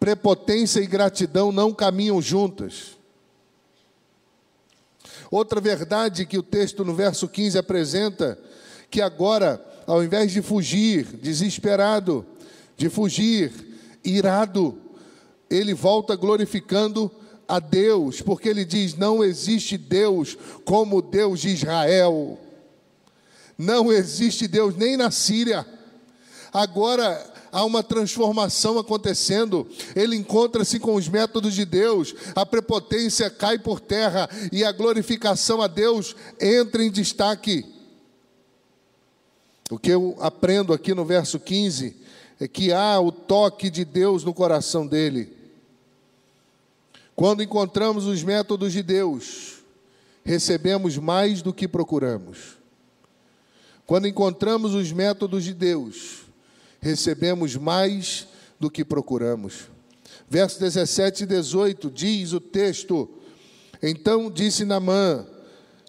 Prepotência 0.00 0.80
e 0.80 0.86
gratidão 0.86 1.52
não 1.52 1.72
caminham 1.72 2.20
juntas. 2.20 2.96
Outra 5.30 5.60
verdade 5.60 6.26
que 6.26 6.38
o 6.38 6.42
texto 6.42 6.84
no 6.84 6.94
verso 6.94 7.28
15 7.28 7.58
apresenta, 7.58 8.38
que 8.90 9.00
agora, 9.00 9.64
ao 9.86 10.02
invés 10.02 10.30
de 10.30 10.40
fugir 10.40 11.04
desesperado, 11.04 12.24
de 12.76 12.88
fugir 12.88 13.52
irado, 14.04 14.78
ele 15.50 15.74
volta 15.74 16.16
glorificando 16.16 17.10
a 17.48 17.58
Deus, 17.58 18.20
porque 18.20 18.48
ele 18.48 18.64
diz: 18.64 18.94
não 18.94 19.22
existe 19.22 19.78
Deus 19.78 20.36
como 20.64 21.02
Deus 21.02 21.40
de 21.40 21.50
Israel, 21.50 22.38
não 23.56 23.92
existe 23.92 24.46
Deus 24.48 24.76
nem 24.76 24.96
na 24.96 25.10
Síria. 25.10 25.66
Agora 26.52 27.34
há 27.52 27.64
uma 27.64 27.82
transformação 27.82 28.78
acontecendo. 28.78 29.66
Ele 29.94 30.16
encontra-se 30.16 30.78
com 30.78 30.94
os 30.94 31.08
métodos 31.08 31.54
de 31.54 31.64
Deus, 31.64 32.14
a 32.34 32.44
prepotência 32.44 33.30
cai 33.30 33.58
por 33.58 33.80
terra 33.80 34.28
e 34.52 34.64
a 34.64 34.72
glorificação 34.72 35.62
a 35.62 35.66
Deus 35.66 36.14
entra 36.40 36.82
em 36.82 36.90
destaque. 36.90 37.64
O 39.70 39.78
que 39.78 39.90
eu 39.90 40.16
aprendo 40.20 40.72
aqui 40.72 40.94
no 40.94 41.04
verso 41.04 41.40
15 41.40 41.96
é 42.38 42.46
que 42.46 42.72
há 42.72 43.00
o 43.00 43.10
toque 43.10 43.68
de 43.68 43.84
Deus 43.84 44.22
no 44.22 44.34
coração 44.34 44.86
dele. 44.86 45.35
Quando 47.16 47.42
encontramos 47.42 48.04
os 48.04 48.22
métodos 48.22 48.74
de 48.74 48.82
Deus, 48.82 49.54
recebemos 50.22 50.98
mais 50.98 51.40
do 51.40 51.50
que 51.50 51.66
procuramos. 51.66 52.58
Quando 53.86 54.06
encontramos 54.06 54.74
os 54.74 54.92
métodos 54.92 55.42
de 55.42 55.54
Deus, 55.54 56.26
recebemos 56.78 57.56
mais 57.56 58.28
do 58.60 58.70
que 58.70 58.84
procuramos. 58.84 59.70
Verso 60.28 60.60
17 60.60 61.22
e 61.22 61.26
18 61.26 61.90
diz 61.90 62.34
o 62.34 62.40
texto: 62.40 63.08
Então 63.82 64.30
disse 64.30 64.66
Namã: 64.66 65.26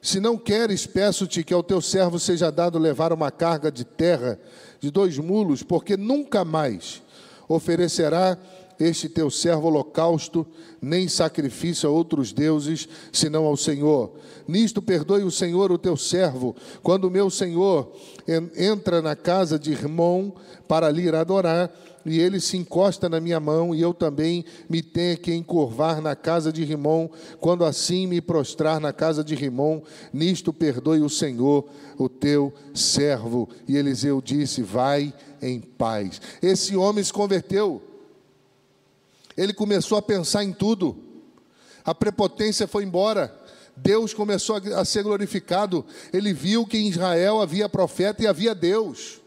Se 0.01 0.21
não 0.21 0.38
queres, 0.38 0.88
peço-te 0.88 1.43
que 1.43 1.53
ao 1.53 1.63
teu 1.63 1.82
servo 1.82 2.17
seja 2.19 2.49
dado 2.49 2.80
levar 2.80 3.11
uma 3.11 3.32
carga 3.32 3.69
de 3.69 3.84
terra 3.84 4.39
de 4.80 4.89
dois 4.89 5.17
mulos, 5.17 5.61
porque 5.61 5.97
nunca 5.97 6.45
mais 6.45 7.01
oferecerá 7.49 8.38
este 8.80 9.09
teu 9.09 9.30
servo 9.30 9.67
holocausto, 9.67 10.45
nem 10.82 11.07
sacrifício 11.07 11.89
a 11.89 11.91
outros 11.91 12.32
deuses, 12.32 12.88
senão 13.11 13.45
ao 13.45 13.57
Senhor. 13.57 14.11
Nisto 14.47 14.82
perdoe 14.82 15.23
o 15.23 15.32
Senhor 15.32 15.71
o 15.71 15.78
teu 15.78 15.97
servo, 15.97 16.55
quando 16.84 17.05
o 17.05 17.11
meu 17.11 17.30
Senhor 17.30 17.91
entra 18.55 19.01
na 19.01 19.15
casa 19.15 19.57
de 19.57 19.71
irmão 19.71 20.34
para 20.67 20.88
ali 20.88 21.03
ir 21.07 21.15
adorar, 21.15 21.71
e 22.07 22.19
ele 22.19 22.39
se 22.39 22.55
encosta 22.55 23.09
na 23.09 23.19
minha 23.19 23.39
mão, 23.39 23.75
e 23.75 23.82
eu 23.82 23.93
também 23.93 24.45
me 24.69 24.82
tenho 24.82 25.17
que 25.17 25.34
encurvar 25.34 26.01
na 26.01 26.15
casa 26.15 26.53
de 26.53 26.63
Rimon, 26.63 27.09
quando 27.39 27.65
assim 27.65 28.07
me 28.07 28.21
prostrar 28.21 28.80
na 28.80 28.93
casa 28.93 29.21
de 29.23 29.36
Rimon, 29.36 29.82
nisto 30.13 30.53
perdoe 30.53 31.01
o 31.01 31.09
Senhor, 31.09 31.65
o 31.97 32.07
teu 32.07 32.53
servo. 32.73 33.49
E 33.67 33.75
Eliseu 33.75 34.21
disse: 34.21 34.61
Vai 34.61 35.13
em 35.41 35.59
paz. 35.59 36.21
Esse 36.41 36.78
homem 36.78 37.03
se 37.03 37.11
converteu, 37.11 37.82
ele 39.38 39.53
começou 39.53 39.97
a 39.97 40.01
pensar 40.01 40.43
em 40.43 40.51
tudo, 40.51 40.97
a 41.85 41.95
prepotência 41.95 42.67
foi 42.67 42.83
embora. 42.83 43.33
Deus 43.77 44.13
começou 44.13 44.59
a 44.75 44.83
ser 44.83 45.03
glorificado. 45.03 45.85
Ele 46.11 46.33
viu 46.33 46.65
que 46.65 46.77
em 46.77 46.89
Israel 46.89 47.39
havia 47.39 47.69
profeta 47.69 48.23
e 48.23 48.27
havia 48.27 48.55
Deus. 48.55 49.21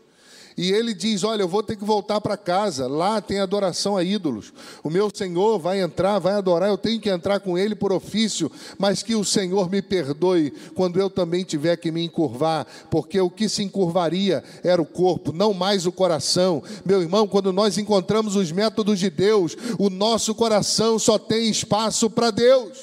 E 0.62 0.72
ele 0.72 0.92
diz: 0.92 1.24
Olha, 1.24 1.40
eu 1.40 1.48
vou 1.48 1.62
ter 1.62 1.74
que 1.74 1.86
voltar 1.86 2.20
para 2.20 2.36
casa. 2.36 2.86
Lá 2.86 3.18
tem 3.18 3.40
adoração 3.40 3.96
a 3.96 4.04
ídolos. 4.04 4.52
O 4.84 4.90
meu 4.90 5.10
Senhor 5.10 5.58
vai 5.58 5.80
entrar, 5.80 6.18
vai 6.18 6.34
adorar. 6.34 6.68
Eu 6.68 6.76
tenho 6.76 7.00
que 7.00 7.08
entrar 7.08 7.40
com 7.40 7.56
ele 7.56 7.74
por 7.74 7.90
ofício. 7.90 8.52
Mas 8.76 9.02
que 9.02 9.14
o 9.14 9.24
Senhor 9.24 9.70
me 9.70 9.80
perdoe 9.80 10.50
quando 10.74 11.00
eu 11.00 11.08
também 11.08 11.44
tiver 11.44 11.78
que 11.78 11.90
me 11.90 12.04
encurvar. 12.04 12.66
Porque 12.90 13.18
o 13.18 13.30
que 13.30 13.48
se 13.48 13.62
encurvaria 13.62 14.44
era 14.62 14.82
o 14.82 14.84
corpo, 14.84 15.32
não 15.32 15.54
mais 15.54 15.86
o 15.86 15.92
coração. 15.92 16.62
Meu 16.84 17.00
irmão, 17.00 17.26
quando 17.26 17.54
nós 17.54 17.78
encontramos 17.78 18.36
os 18.36 18.52
métodos 18.52 18.98
de 18.98 19.08
Deus, 19.08 19.56
o 19.78 19.88
nosso 19.88 20.34
coração 20.34 20.98
só 20.98 21.18
tem 21.18 21.48
espaço 21.48 22.10
para 22.10 22.30
Deus. 22.30 22.78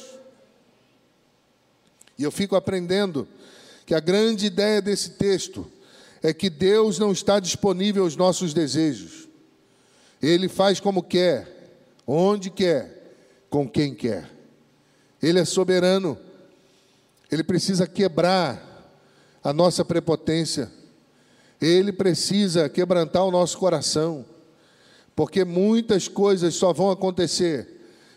E 2.17 2.23
eu 2.23 2.31
fico 2.31 2.55
aprendendo 2.55 3.27
que 3.85 3.93
a 3.93 3.99
grande 3.99 4.47
ideia 4.47 4.81
desse 4.81 5.11
texto 5.11 5.76
é 6.21 6.33
que 6.33 6.49
Deus 6.49 6.99
não 6.99 7.11
está 7.11 7.39
disponível 7.39 8.03
aos 8.03 8.15
nossos 8.15 8.53
desejos. 8.53 9.27
Ele 10.21 10.47
faz 10.47 10.79
como 10.79 11.03
quer, 11.03 11.47
onde 12.05 12.49
quer, 12.49 13.15
com 13.49 13.69
quem 13.69 13.93
quer. 13.93 14.29
Ele 15.21 15.39
é 15.39 15.45
soberano. 15.45 16.17
Ele 17.31 17.43
precisa 17.43 17.85
quebrar 17.85 18.63
a 19.43 19.53
nossa 19.53 19.85
prepotência. 19.85 20.71
Ele 21.61 21.91
precisa 21.91 22.69
quebrantar 22.69 23.23
o 23.25 23.31
nosso 23.31 23.57
coração. 23.57 24.25
Porque 25.15 25.43
muitas 25.43 26.07
coisas 26.07 26.55
só 26.55 26.73
vão 26.73 26.89
acontecer 26.91 27.67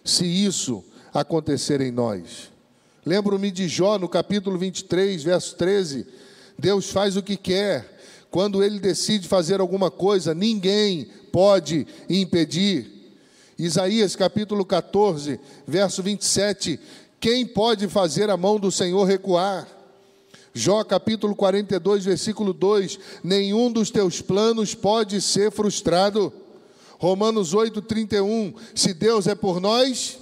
se 0.05 0.25
isso 0.25 0.85
acontecer 1.13 1.81
em 1.81 1.91
nós. 1.91 2.51
Lembro-me 3.05 3.51
de 3.51 3.67
Jó 3.67 3.99
no 3.99 4.09
capítulo 4.09 4.59
23, 4.59 5.23
verso 5.23 5.57
13 5.57 6.07
Deus 6.61 6.91
faz 6.91 7.17
o 7.17 7.23
que 7.23 7.37
quer. 7.37 7.90
Quando 8.31 8.63
ele 8.63 8.79
decide 8.79 9.27
fazer 9.27 9.61
alguma 9.61 9.91
coisa, 9.91 10.33
ninguém 10.35 11.09
pode 11.33 11.87
impedir. 12.09 12.91
Isaías 13.59 14.15
capítulo 14.15 14.65
14, 14.65 15.41
verso 15.67 16.03
27. 16.03 16.79
Quem 17.19 17.45
pode 17.45 17.89
fazer 17.89 18.31
a 18.31 18.37
mão 18.37 18.59
do 18.59 18.71
Senhor 18.71 19.05
recuar? 19.05 19.67
Jó 20.55 20.83
capítulo 20.85 21.35
42, 21.35 22.05
versículo 22.05 22.53
2: 22.53 22.99
Nenhum 23.23 23.71
dos 23.71 23.91
teus 23.91 24.21
planos 24.21 24.75
pode 24.75 25.21
ser 25.21 25.51
frustrado. 25.51 26.33
Romanos 26.99 27.53
8, 27.53 27.83
31. 27.83 28.55
Se 28.75 28.95
Deus 28.95 29.27
é 29.27 29.35
por 29.35 29.61
nós, 29.61 30.19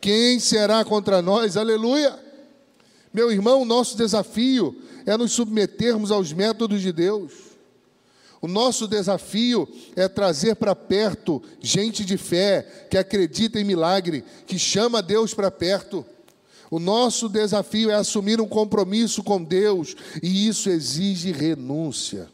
quem 0.00 0.40
será 0.40 0.84
contra 0.84 1.22
nós? 1.22 1.56
Aleluia. 1.56 2.18
Meu 3.12 3.30
irmão, 3.30 3.64
nosso 3.64 3.96
desafio 3.96 4.76
é 5.06 5.16
nos 5.16 5.32
submetermos 5.32 6.10
aos 6.10 6.32
métodos 6.32 6.80
de 6.80 6.92
Deus. 6.92 7.50
O 8.40 8.48
nosso 8.48 8.88
desafio 8.88 9.68
é 9.94 10.08
trazer 10.08 10.56
para 10.56 10.74
perto 10.74 11.42
gente 11.60 12.04
de 12.04 12.16
fé, 12.16 12.86
que 12.90 12.96
acredita 12.96 13.60
em 13.60 13.64
milagre, 13.64 14.24
que 14.46 14.58
chama 14.58 15.02
Deus 15.02 15.34
para 15.34 15.50
perto. 15.50 16.04
O 16.70 16.78
nosso 16.78 17.28
desafio 17.28 17.90
é 17.90 17.94
assumir 17.94 18.40
um 18.40 18.48
compromisso 18.48 19.22
com 19.22 19.42
Deus, 19.42 19.94
e 20.22 20.48
isso 20.48 20.70
exige 20.70 21.32
renúncia. 21.32 22.28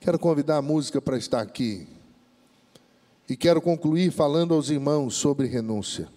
Quero 0.00 0.18
convidar 0.18 0.56
a 0.56 0.62
música 0.62 1.00
para 1.00 1.16
estar 1.16 1.40
aqui. 1.40 1.86
E 3.28 3.36
quero 3.36 3.60
concluir 3.60 4.10
falando 4.10 4.54
aos 4.54 4.70
irmãos 4.70 5.14
sobre 5.14 5.46
renúncia. 5.46 6.08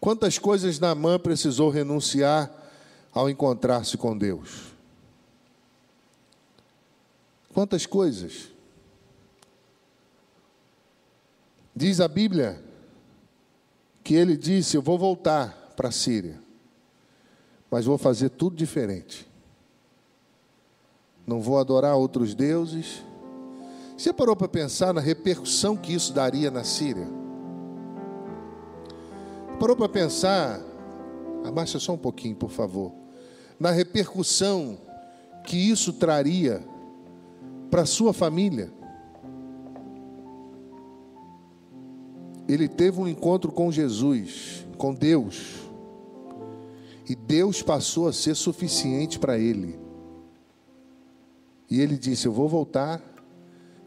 Quantas 0.00 0.38
coisas 0.38 0.78
Naamã 0.78 1.18
precisou 1.18 1.68
renunciar 1.68 2.50
ao 3.12 3.28
encontrar-se 3.28 3.98
com 3.98 4.16
Deus? 4.16 4.72
Quantas 7.52 7.84
coisas? 7.84 8.48
Diz 11.76 12.00
a 12.00 12.08
Bíblia 12.08 12.62
que 14.02 14.14
ele 14.14 14.36
disse: 14.36 14.76
Eu 14.76 14.82
vou 14.82 14.98
voltar 14.98 15.74
para 15.76 15.88
a 15.88 15.92
Síria, 15.92 16.40
mas 17.70 17.84
vou 17.84 17.98
fazer 17.98 18.30
tudo 18.30 18.56
diferente. 18.56 19.28
Não 21.26 21.42
vou 21.42 21.58
adorar 21.58 21.96
outros 21.96 22.34
deuses. 22.34 23.02
Você 23.96 24.12
parou 24.14 24.34
para 24.34 24.48
pensar 24.48 24.94
na 24.94 25.00
repercussão 25.00 25.76
que 25.76 25.92
isso 25.92 26.12
daria 26.14 26.50
na 26.50 26.64
Síria? 26.64 27.19
Parou 29.60 29.76
para 29.76 29.90
pensar, 29.90 30.58
abaixa 31.44 31.78
só 31.78 31.92
um 31.92 31.98
pouquinho, 31.98 32.34
por 32.34 32.50
favor, 32.50 32.92
na 33.58 33.70
repercussão 33.70 34.78
que 35.44 35.54
isso 35.54 35.92
traria 35.92 36.64
para 37.70 37.84
sua 37.84 38.14
família. 38.14 38.72
Ele 42.48 42.68
teve 42.68 42.98
um 42.98 43.06
encontro 43.06 43.52
com 43.52 43.70
Jesus, 43.70 44.66
com 44.78 44.94
Deus, 44.94 45.68
e 47.06 47.14
Deus 47.14 47.60
passou 47.60 48.08
a 48.08 48.14
ser 48.14 48.36
suficiente 48.36 49.18
para 49.18 49.38
ele. 49.38 49.78
E 51.70 51.82
ele 51.82 51.98
disse: 51.98 52.26
Eu 52.26 52.32
vou 52.32 52.48
voltar 52.48 53.02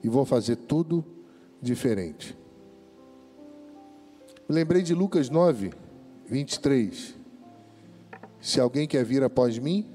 e 0.04 0.08
vou 0.08 0.24
fazer 0.24 0.56
tudo 0.56 1.04
diferente. 1.60 2.43
Lembrei 4.54 4.84
de 4.84 4.94
Lucas 4.94 5.32
9, 5.32 5.74
23. 6.28 7.16
Se 8.40 8.60
alguém 8.60 8.88
quer 8.88 9.04
vir 9.04 9.24
após 9.24 9.58
mim, 9.58 9.90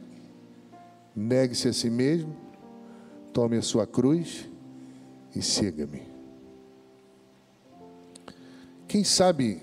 negue-se 1.14 1.68
a 1.68 1.72
si 1.72 1.88
mesmo, 1.88 2.36
tome 3.32 3.56
a 3.56 3.62
sua 3.62 3.86
cruz 3.86 4.50
e 5.32 5.40
siga-me. 5.40 6.02
Quem 8.88 9.04
sabe 9.04 9.62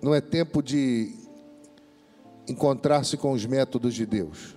não 0.00 0.14
é 0.14 0.20
tempo 0.20 0.62
de 0.62 1.12
encontrar-se 2.46 3.16
com 3.16 3.32
os 3.32 3.44
métodos 3.44 3.94
de 3.94 4.06
Deus. 4.06 4.54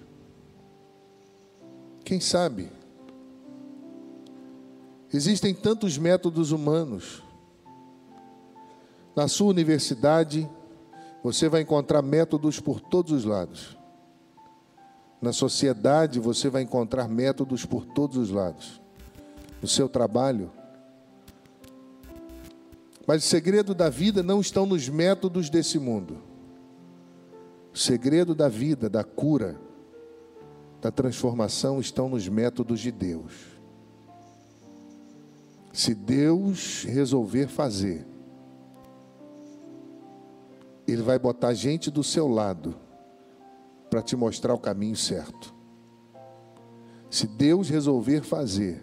Quem 2.04 2.20
sabe? 2.20 2.70
Existem 5.16 5.54
tantos 5.54 5.98
métodos 5.98 6.52
humanos. 6.52 7.24
Na 9.16 9.30
sua 9.30 9.48
universidade, 9.48 10.50
você 11.24 11.48
vai 11.48 11.62
encontrar 11.62 12.02
métodos 12.02 12.60
por 12.60 12.82
todos 12.82 13.14
os 13.14 13.24
lados. 13.24 13.78
Na 15.22 15.32
sociedade, 15.32 16.20
você 16.20 16.50
vai 16.50 16.64
encontrar 16.64 17.08
métodos 17.08 17.66
por 17.66 17.86
todos 17.86 18.18
os 18.18 18.30
lados. 18.30 18.82
No 19.62 19.70
seu 19.70 19.88
trabalho. 19.88 20.52
Mas 23.08 23.24
o 23.24 23.28
segredo 23.28 23.74
da 23.74 23.90
vida 23.90 24.22
não 24.22 24.42
estão 24.42 24.66
nos 24.66 24.90
métodos 24.90 25.50
desse 25.50 25.80
mundo. 25.80 26.18
O 27.74 27.78
segredo 27.78 28.36
da 28.36 28.50
vida, 28.50 28.90
da 28.90 29.06
cura, 29.06 29.56
da 30.82 30.92
transformação 30.92 31.80
estão 31.80 32.10
nos 32.10 32.28
métodos 32.28 32.82
de 32.82 32.92
Deus. 32.92 33.55
Se 35.76 35.94
Deus 35.94 36.86
resolver 36.86 37.48
fazer, 37.48 38.08
Ele 40.88 41.02
vai 41.02 41.20
botar 41.20 41.54
gente 41.54 41.92
do 41.92 42.02
seu 42.02 42.30
lado 42.30 42.78
para 43.90 44.02
te 44.02 44.16
mostrar 44.16 44.54
o 44.54 44.58
caminho 44.58 44.96
certo. 44.96 45.54
Se 47.10 47.28
Deus 47.28 47.68
resolver 47.68 48.22
fazer, 48.22 48.82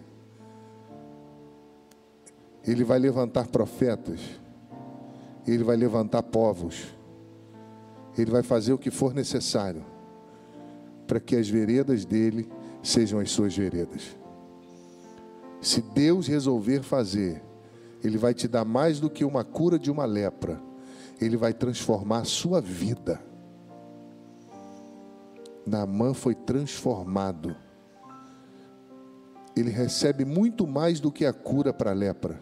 Ele 2.63 2.83
vai 2.83 2.99
levantar 2.99 3.47
profetas, 3.47 4.19
Ele 5.47 5.63
vai 5.63 5.75
levantar 5.75 6.21
povos, 6.21 6.93
Ele 8.15 8.29
vai 8.29 8.43
fazer 8.43 8.71
o 8.71 8.77
que 8.77 8.91
for 8.91 9.15
necessário 9.15 9.83
para 11.07 11.19
que 11.19 11.35
as 11.35 11.49
veredas 11.49 12.05
dele 12.05 12.47
sejam 12.83 13.19
as 13.19 13.31
suas 13.31 13.57
veredas. 13.57 14.22
Se 15.63 15.81
Deus 15.81 16.27
resolver 16.27 16.83
fazer, 16.83 17.41
Ele 18.03 18.17
vai 18.17 18.33
te 18.33 18.49
dar 18.49 18.65
mais 18.65 18.99
do 18.99 19.09
que 19.09 19.23
uma 19.23 19.45
cura 19.45 19.79
de 19.79 19.89
uma 19.89 20.03
lepra, 20.03 20.61
Ele 21.21 21.37
vai 21.37 21.53
transformar 21.53 22.19
a 22.19 22.25
sua 22.25 22.59
vida. 22.59 23.23
Naamã 25.65 26.13
foi 26.13 26.35
transformado. 26.35 27.55
Ele 29.55 29.69
recebe 29.69 30.25
muito 30.25 30.67
mais 30.67 30.99
do 30.99 31.09
que 31.09 31.25
a 31.25 31.31
cura 31.31 31.71
para 31.71 31.91
a 31.91 31.93
lepra. 31.93 32.41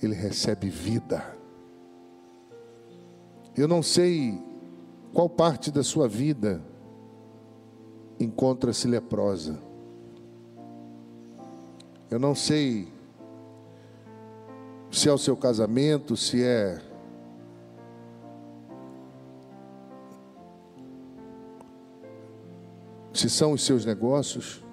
Ele 0.00 0.14
recebe 0.14 0.70
vida. 0.70 1.36
Eu 3.56 3.66
não 3.66 3.82
sei 3.82 4.40
qual 5.12 5.28
parte 5.28 5.72
da 5.72 5.82
sua 5.82 6.06
vida 6.06 6.62
encontra-se 8.20 8.86
leprosa. 8.86 9.69
Eu 12.10 12.18
não 12.18 12.34
sei 12.34 12.88
se 14.90 15.08
é 15.08 15.12
o 15.12 15.18
seu 15.18 15.36
casamento, 15.36 16.16
se 16.16 16.42
é 16.42 16.82
se 23.12 23.30
são 23.30 23.52
os 23.52 23.62
seus 23.62 23.84
negócios. 23.84 24.64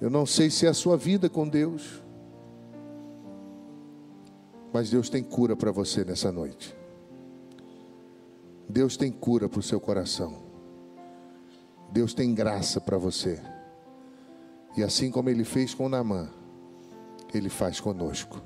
Eu 0.00 0.10
não 0.10 0.26
sei 0.26 0.50
se 0.50 0.66
é 0.66 0.70
a 0.70 0.74
sua 0.74 0.96
vida 0.96 1.28
com 1.28 1.46
Deus. 1.46 2.02
Mas 4.72 4.90
Deus 4.90 5.08
tem 5.08 5.22
cura 5.22 5.54
para 5.54 5.70
você 5.70 6.04
nessa 6.04 6.32
noite. 6.32 6.74
Deus 8.68 8.96
tem 8.96 9.12
cura 9.12 9.48
para 9.48 9.60
o 9.60 9.62
seu 9.62 9.80
coração. 9.80 10.42
Deus 11.92 12.14
tem 12.14 12.34
graça 12.34 12.80
para 12.80 12.96
você. 12.96 13.40
E 14.76 14.82
assim 14.82 15.10
como 15.10 15.28
ele 15.28 15.44
fez 15.44 15.74
com 15.74 15.88
Naamã, 15.88 16.28
ele 17.34 17.48
faz 17.48 17.80
conosco. 17.80 18.40